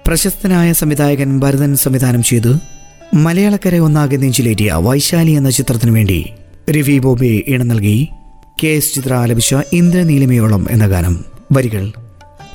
പ്രശസ്തനായ 0.06 0.72
സംവിധായകൻ 0.72 1.40
ഭരതൻ 1.40 1.76
സംവിധാനം 1.76 2.22
ചെയ്ത് 2.22 2.56
മലയാളക്കര 3.14 3.76
ഒന്നാകെ 3.78 4.16
നെഞ്ചിലേറ്റിയ 4.16 4.72
വൈശാലി 4.72 5.30
എന്ന 5.30 5.50
ചിത്രത്തിനു 5.50 5.92
വേണ്ടി 5.92 6.30
രവി 6.70 6.98
ബോബെ 6.98 7.42
ഇണം 7.46 7.68
നൽകി 7.68 8.08
കെ 8.62 8.68
എസ് 8.68 8.94
ചിത്ര 8.94 9.14
ആലപിച്ച 9.14 9.54
ഇന്ദ്രനീലിമയോളം 9.72 10.66
എന്ന 10.70 10.86
ഗാനം. 10.86 11.24
വരികൾ 11.52 11.92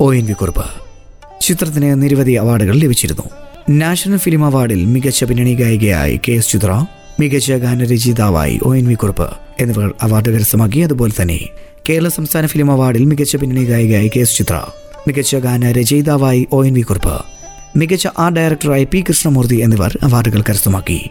ഒ 0.04 0.14
എൻ 0.14 0.24
വി 0.26 0.32
കുറുപ്പ്. 0.32 0.64
ചിത്രത്തിന് 1.40 2.02
നിരവധി 2.02 2.32
അവാർഡുകൾ 2.32 2.74
ലഭിച്ചിരുന്നു. 2.74 3.22
നാഷണൽ 3.70 4.16
ഫിലിം 4.16 4.44
അവാർഡിൽ 4.44 4.84
മികച്ച 4.84 5.24
പിന്നണി 5.24 5.54
ഗായികയായി 5.54 6.20
കെ 6.28 6.32
എസ് 6.32 6.48
ചിത്ര 6.48 6.86
മികച്ച 7.20 7.52
ഗാനരചയിതാവായി 7.52 8.60
ഒ 8.62 8.76
എൻ 8.76 8.88
വി 8.88 8.94
കുറുപ്പ് 8.94 9.30
എന്നിവർ 9.60 9.94
അവാർഡ് 10.02 10.30
കരസ്ഥമാക്കി. 10.34 10.78
അതുപോലെ 10.78 11.22
തന്നെ 11.22 11.48
കേരള 11.88 12.08
സംസ്ഥാന 12.08 12.46
ഫിലിം 12.46 12.70
അവാർഡിൽ 12.70 13.04
മികച്ച 13.04 13.36
പിന്നണി 13.36 13.64
ഗായികയായി 13.64 14.10
കെ 14.16 14.20
എസ് 14.20 14.36
ചിത്ര 14.36 14.62
മികച്ച 15.08 15.36
ഗാനരചയിതാവായി 15.36 16.48
ഒ 16.52 16.64
എൻ 16.64 16.74
വി 16.74 16.80
കുറുപ്പ് 16.80 17.24
മികച്ച 17.76 18.08
ആർട്ട് 18.18 18.40
ഡയറക്ടറായി 18.40 18.84
പി 18.92 19.04
കൃഷ്ണമൂർത്തി 19.08 19.54
എന്നിവർ 19.54 19.98
അവാർഡുകൾ 20.02 20.40
കരസ്ഥമാക്കി. 20.40 21.10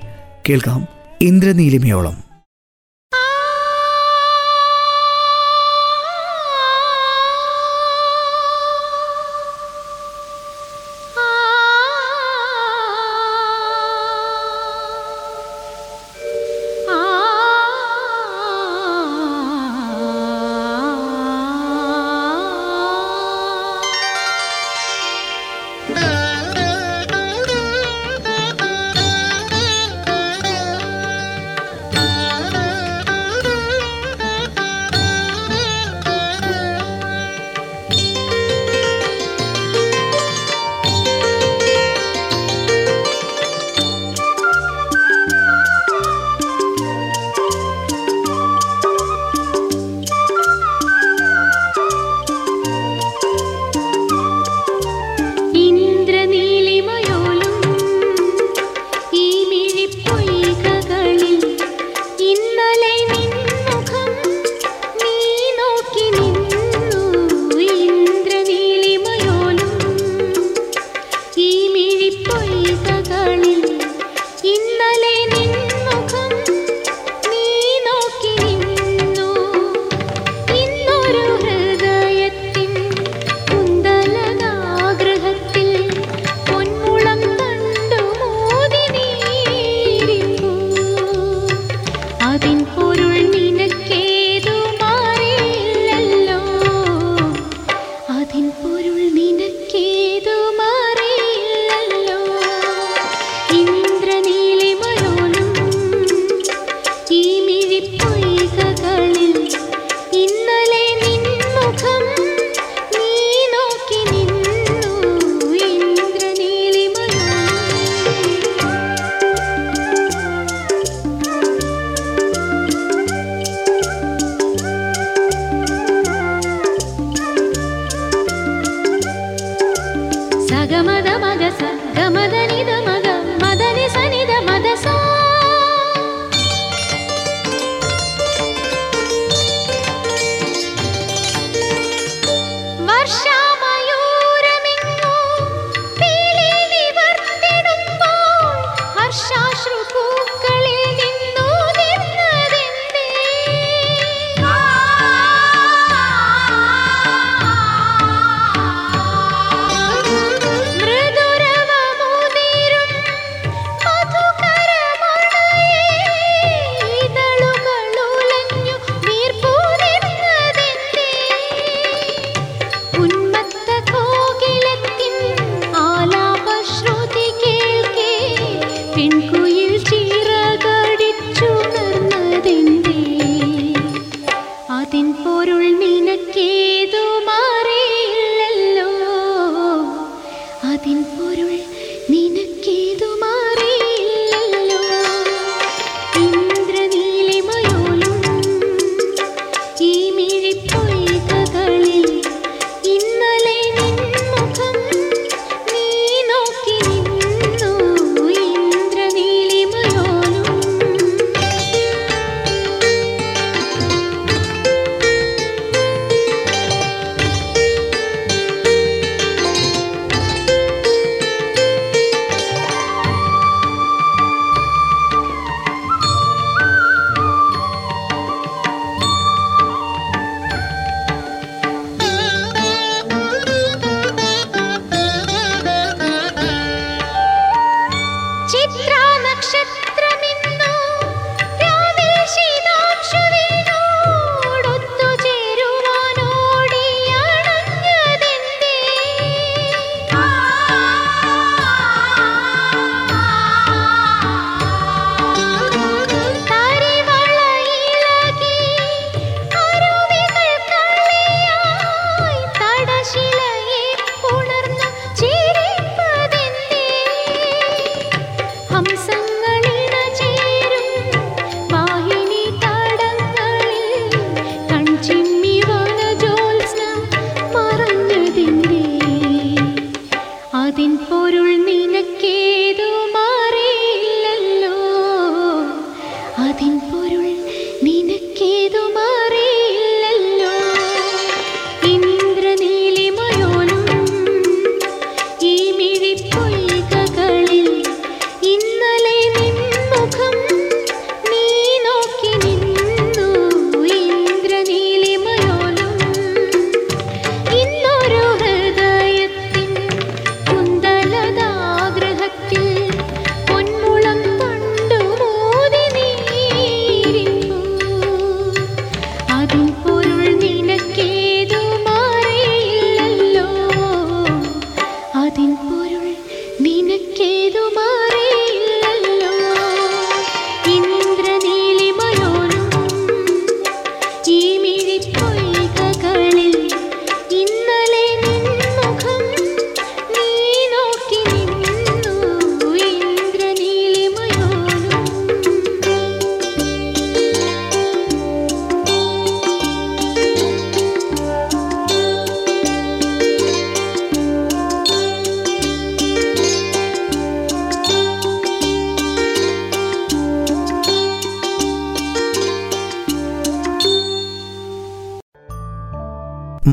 കേൾക്കാം 0.50 0.88
ഇന്ദ്രനീലിമയോളം. 1.22 2.30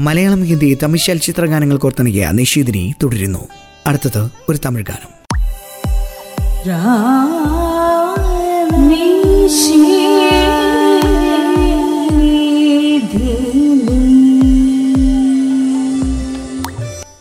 മലയാളം 0.08 0.44
ഹിന്ദി 0.44 0.78
തമിഴ് 0.82 1.04
ചലച്ചിത്ര 1.06 1.44
ഗാനങ്ങൾ 1.44 1.76
കോർത്തിണങ്ങിയ 1.76 2.30
നിഷീദിനി 2.30 2.94
തുടരുന്നു. 3.02 3.42
അടുത്തത് 3.86 4.22
ഒരു 4.48 4.58
തമിഴ് 4.64 4.84
ഗാനം. 4.84 5.10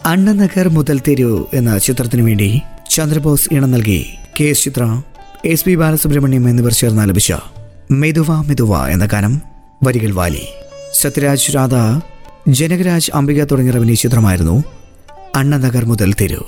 അണ്ണനഗർ 0.05 0.69
മുതൽ 0.69 0.99
തെരു 1.07 1.47
എന്ന 1.53 1.77
ചിത്രത്തിനു 1.77 2.23
വേണ്ടി 2.23 2.49
ചന്ദ്രബോസ് 2.89 3.53
ഇണം 3.53 3.71
നൽകി 3.71 4.01
K 4.39 4.43
S 4.43 4.63
Chithra 4.63 4.83
S 5.45 5.65
P 5.65 5.75
Balasubrahmanyam 5.75 6.49
എന്നിവർ 6.49 6.73
ചേർന്ന് 6.73 7.01
ആലപിച്ച 7.01 7.33
മെതുവ 7.91 8.41
മെതുവ 8.41 8.87
എന്ന 8.87 9.05
ഗാനം 9.05 9.41
വരികൾ 9.83 10.11
വാലി. 10.11 10.45
സത്യരാജ് 11.01 11.55
രാധ 11.55 11.75
ജനകരാജ് 12.47 13.11
അംബിക 13.13 13.43
തുടങ്ങിയ 13.43 13.71
അഭിനയിച്ച 13.71 14.03
ചിത്രമായിരുന്നു 14.03 14.63
അണ്ണനഗർ 15.35 15.85
മുതൽ 15.85 16.13
തെരുവ് 16.13 16.45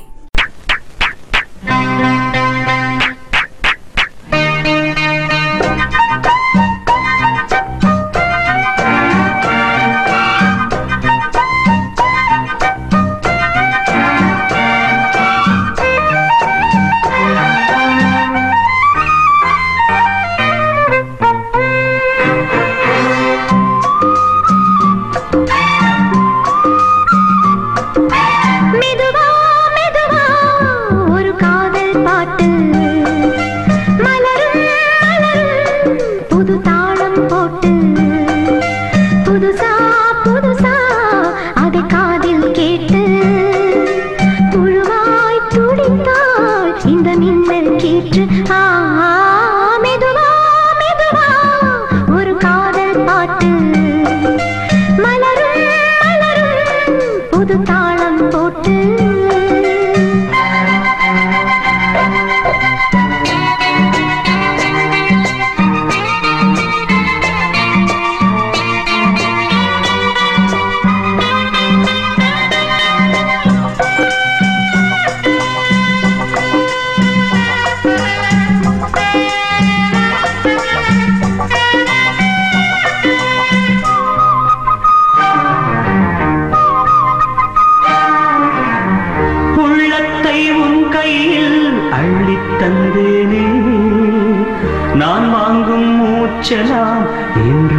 Siempre 97.34 97.79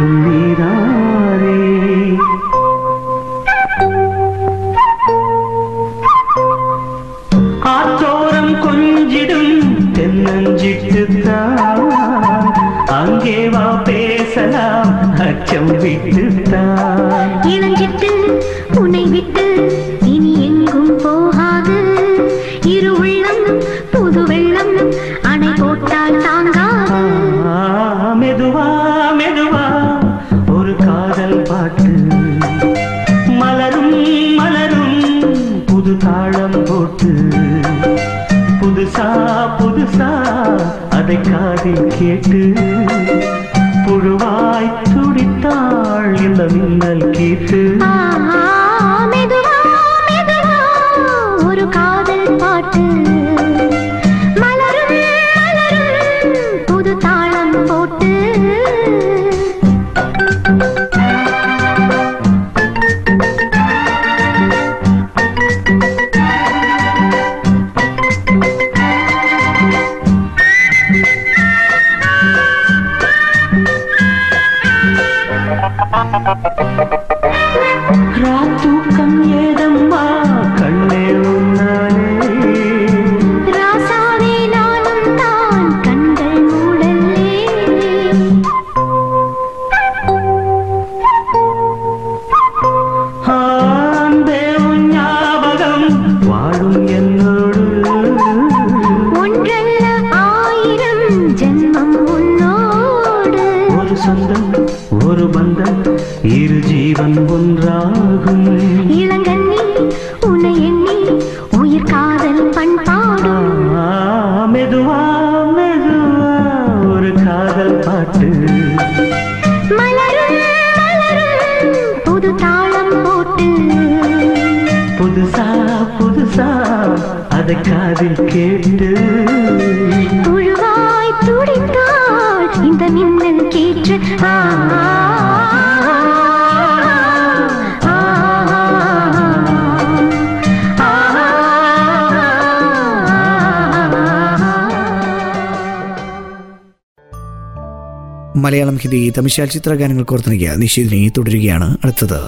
മലയാളം 148.41 148.77
ഹിന്ദി 148.77 149.09
തമിശാൽ 149.17 149.47
ചിത്രഗാനങ്ങൾ 149.47 150.03
കോർത്തിണക്കിയ 150.03 150.55
നിഷേധിനി 150.55 151.11
തുടരുകയാണ് 151.17 151.77
അടുത്തത് 151.83 152.21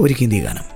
ഒരു 0.00 0.12
ഹിന്ദി 0.12 0.38
ഗാനം. 0.38 0.66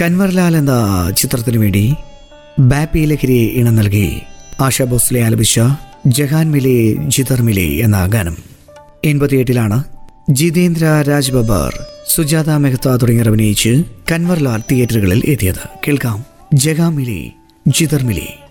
കൻവർലാൽ 0.00 0.56
എന്ന 0.56 0.74
ചിത്രത്തിനു 1.16 1.58
വേണ്ടി 1.58 1.84
ബാപ്പി 2.60 2.98
ലഹരി 2.98 3.38
ഇണം 3.60 3.74
നൽകി 3.74 4.08
ആശാ 4.60 4.84
ബോസ്ലെ 4.84 5.24
ആലപിച്ച 5.24 5.60
ജഹാൻ 6.06 6.50
മിലെ 6.50 6.76
ജിതർ 7.08 7.42
മിലെ 7.42 7.64
എന്ന 7.84 8.06
ഗാനം. 8.06 8.36
എൺപത്തിയെട്ടിലാണ് 9.04 9.78
ജിതേന്ദ്ര 10.30 10.84
രാജ്ബബാർ 11.08 11.72
സുജാത 12.08 12.50
മെഹ്ത 12.50 12.96
തുടങ്ങിയവർ 12.96 13.28
അഭിനയിച്ച് 13.28 13.84
കൻവർലാൽ 14.12 14.62
തിയേറ്ററുകളിൽ 14.70 15.22
എത്തിയത്. 15.24 15.68
കേൾക്കാം. 15.86 16.24
ജഗാമിലി 16.54 17.32
ജിതർമിലി 17.68 18.45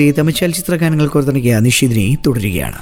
നിഷിദിന്റെ 0.00 0.20
തമിഴ് 0.20 0.36
ചലച്ചിത്ര 0.36 0.74
ഗാനങ്ങൾ 0.74 1.06
കോർത്തിണക്കിയ 1.06 1.54
നിഷിദിനെ 1.58 2.06
തുടരുകയാണ്. 2.26 2.80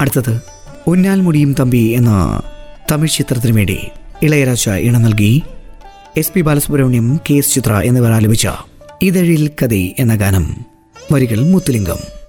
അടുത്തത് 0.00 0.34
ഉന്നാൽമുടിയും 0.86 1.52
തമ്പി 1.60 1.84
എന്ന 1.98 2.12
തമിഴ് 2.92 3.16
ചിത്രത്തിനു 3.16 3.52
വേണ്ടി 3.52 3.78
ഇളയരാജ 4.22 4.68
ഇണ 4.88 4.96
നൽകി. 4.98 5.32
S 6.16 6.32
P 6.32 6.40
Balasubrahmanyam 6.40 7.06
K 7.30 7.34
S 7.34 7.54
Chithra 7.54 7.74
എന്നിവർ 7.88 8.12
ആലപിച്ച 8.12 8.48
ഇതഴിൽ 9.02 9.44
കഥ 9.60 9.74
എന്ന 9.98 10.16
ഗാനം 10.16 10.46
വരികൾ 11.12 11.40
മുത്തുലിംഗം. 11.52 12.21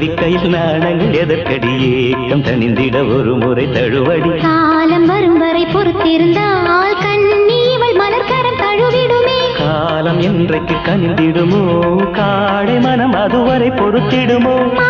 தவிக்கையில் 0.00 0.54
நாணங்கள் 0.54 1.12
எதற்கடி 1.12 1.88
ஏக்கம் 2.06 2.42
தனிந்திட 2.42 3.04
ஒரு 3.04 3.36
முறை 3.36 3.66
தழுவடி. 3.66 4.40
காலம் 4.40 5.06
வரும் 5.06 5.38
வரை 5.38 5.64
பொறுத்திருந்தால் 5.64 6.96
கண்ணீவள் 7.00 7.94
மலர்கரம் 7.94 8.58
தழுவிடுமே. 8.58 9.58
காலம் 9.58 10.20
என்றைக்கு 10.20 10.74
கனிந்திடுமோ 10.74 11.96
காடை 12.12 12.80
மனம் 12.80 13.12
அதுவரை 13.12 13.70
பொறுத்திடுமோ. 13.70 14.88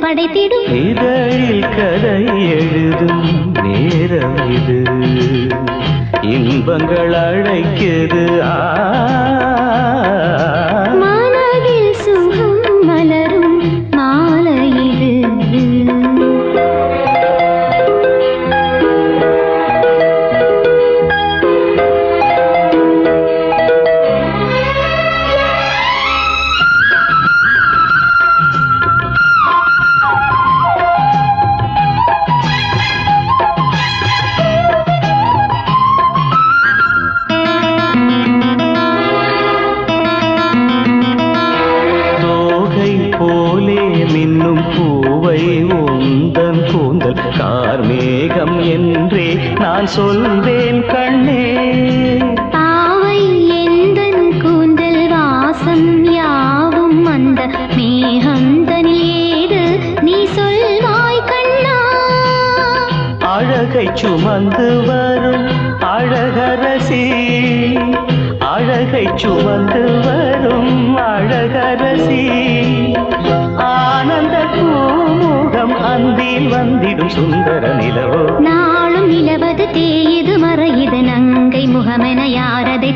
படைத்திடும். 0.00 0.72
இதழில் 0.72 1.60
கதை 1.60 2.50
எழுதும் 2.50 3.52
நேரம் 3.62 4.50
இது. 4.50 4.82
இன்பங்கள் 6.22 7.12
அழைக்குது. 7.12 8.42
ஆ. 8.42 8.88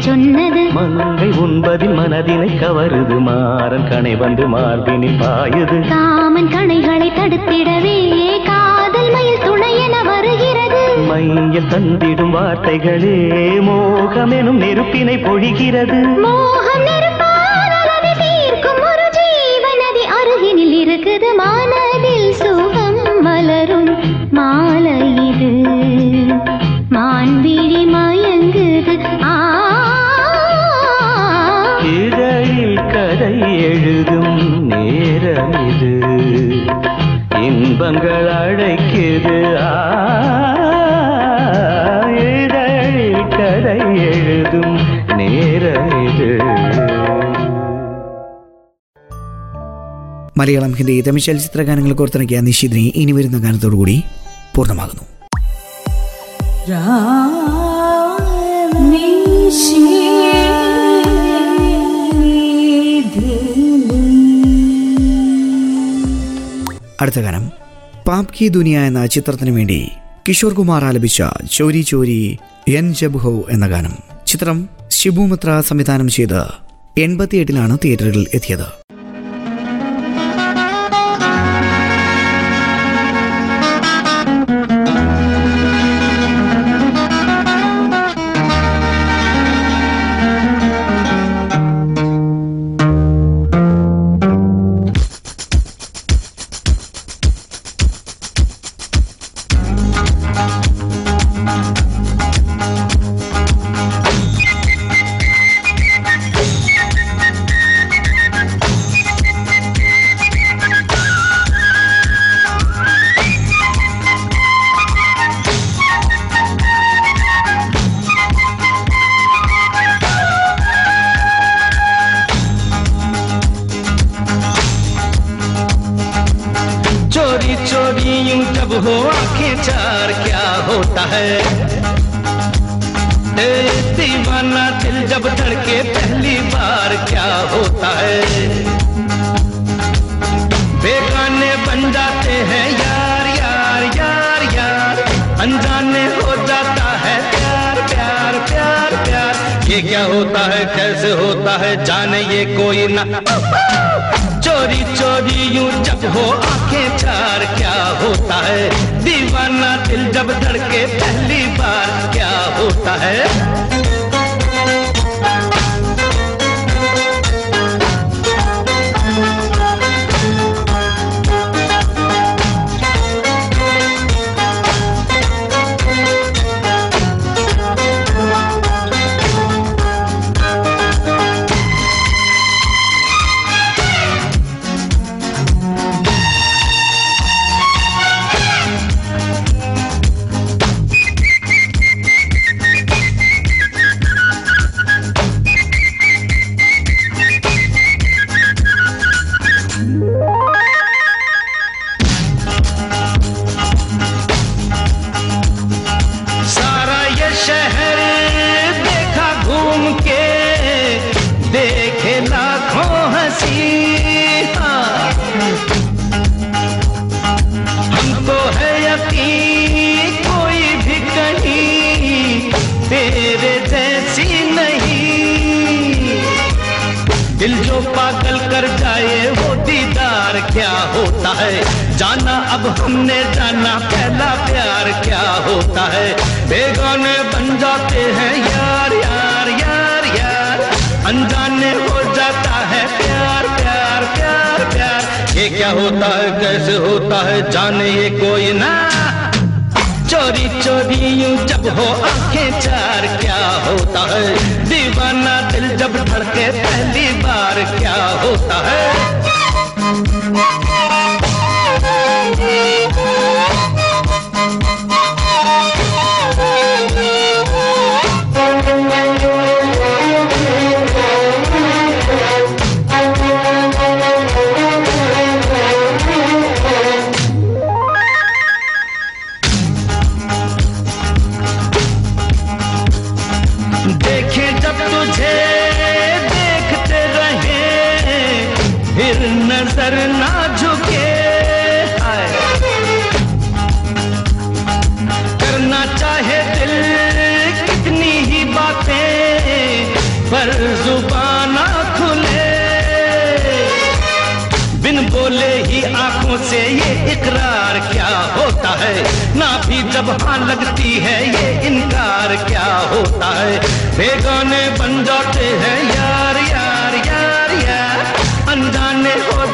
சொன்னது. 0.04 0.62
மங்கை 0.72 1.28
உண்பதில் 1.38 1.98
மனதினை 1.98 2.50
கவருது. 2.58 3.18
மாறன் 3.20 3.88
கணை 3.88 4.16
வந்து 4.16 4.48
மார்பினில் 4.48 5.20
பாயுது. 5.20 5.88
காமன் 5.88 6.46
கணைகளை 6.46 7.08
தடுத்திடவே 7.10 7.98
காதல் 8.44 9.10
மயில் 9.10 9.42
துணையென 9.42 10.04
வருகிறது. 10.04 10.82
மையில் 11.08 11.68
தந்திடும் 11.70 12.30
வார்த்தைகளே 12.30 13.16
மோகமெனும் 13.58 14.60
நெருப்பினை 14.62 15.16
பொழிகிறது. 15.16 16.00
മലയാളം 50.54 50.74
ഹിന്ദി 50.78 50.94
തമിഴ് 51.06 51.24
ചലച്ചിത്ര 51.26 51.60
ഗാനങ്ങൾ 51.68 51.92
കോർത്തിണക്കിയ 51.98 52.38
നിശീതിനി 52.46 52.82
ഇനി 53.00 53.12
വരുന്ന 53.12 53.38
ഗാനത്തോടു 53.44 53.76
കൂടി 53.80 53.94
പൂർണമാകുന്നു. 54.54 55.04
അടുത്ത 67.02 67.18
ഗാനം 67.26 67.44
പാപ് 68.06 68.32
കി 68.36 68.48
ദുനിയ 68.48 68.86
എന്ന 68.90 69.00
ചിത്രത്തിന് 69.16 69.50
വേണ്ടി 69.50 69.80
കിഷോർ 70.28 70.52
കുമാർ 70.52 70.84
ആലപിച്ച 70.90 71.22
ചോരി 71.56 71.82
ചോരി 71.90 72.20
എൻ 72.78 72.86
ജബ് 73.00 73.22
ഹോ 73.24 73.34
എന്ന 73.50 73.66
ഗാനം. 73.74 73.96
ചിത്രം 74.26 74.60
ശിബുമിത്ര 74.90 75.60
സംവിധാനം 75.70 76.08
ചെയ്ത് 76.18 76.40
എൺപത്തിയെട്ടിലാണ് 76.98 77.76
തിയേറ്ററിൽ 77.84 78.26
എത്തിയത്. 78.34 78.68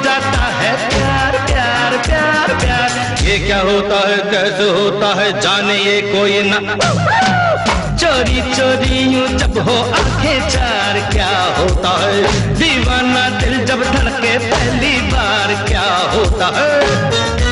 जाता 0.04 0.46
है 0.58 0.72
प्यार 0.88 1.38
प्यार 1.46 1.96
प्यार 2.06 2.54
प्यार। 2.60 3.24
ये 3.24 3.38
क्या 3.38 3.60
होता 3.60 3.98
है, 4.08 4.16
कैसे 4.30 4.68
होता 4.70 5.14
है 5.20 5.40
जाने 5.40 5.74
ये 5.74 6.00
कोई 6.02 6.42
ना। 6.42 6.58
चोरी 7.96 8.40
चोरी 8.54 8.98
यूँ 9.14 9.26
जब 9.28 9.58
हो 9.58 9.76
आँखें 9.92 10.48
चार, 10.48 11.00
क्या 11.12 11.32
होता 11.58 11.90
है? 12.00 12.22
दीवाना 12.54 13.28
दिल 13.30 13.64
जब 13.66 13.82
धड़के 13.82 14.38
पहली 14.38 15.00
बार, 15.00 15.54
क्या 15.68 15.88
होता 16.14 16.46
है? 16.56 17.49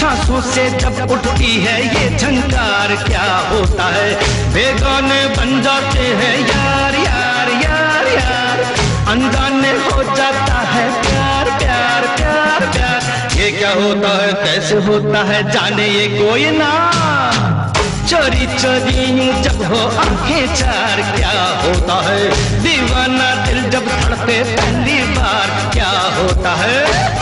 सांसों 0.00 0.40
से 0.40 0.70
जब 0.70 1.10
उठती 1.10 1.54
है, 1.54 1.86
ये 1.86 2.18
झंकार 2.18 2.94
क्या 3.04 3.24
होता 3.48 3.84
है? 3.84 4.14
बेगाने 4.54 5.26
बन 5.26 5.62
जाते 5.62 5.98
हैं, 5.98 6.38
यार 6.48 6.94
यार 6.94 7.50
यार 7.50 8.06
यार। 8.06 8.62
अनजाने 9.08 9.70
हो 9.70 10.02
जाता 10.02 10.58
है, 10.58 11.02
प्यार 11.02 11.58
प्यार 11.58 12.06
प्यार 12.16 12.72
प्यार। 12.72 13.38
ये 13.38 13.50
क्या 13.50 13.70
होता 13.70 14.24
है, 14.24 14.32
कैसे 14.32 14.74
होता 14.74 15.24
है, 15.24 15.50
जाने 15.50 15.88
ये 15.88 16.06
कोई 16.08 16.50
ना 16.50 16.72
चोरी 18.08 18.46
चोरी, 18.46 19.42
जब 19.42 19.62
हो 19.62 19.86
आँखें 19.98 20.54
चार, 20.54 21.16
क्या 21.16 21.30
होता 21.64 22.00
है? 22.08 22.30
दीवाना 22.62 23.34
दिल 23.46 23.70
जब 23.70 23.86
धड़के 23.86 24.42
पहली 24.56 25.02
बार 25.02 25.70
क्या 25.72 25.90
होता 25.90 26.54
है? 26.54 27.19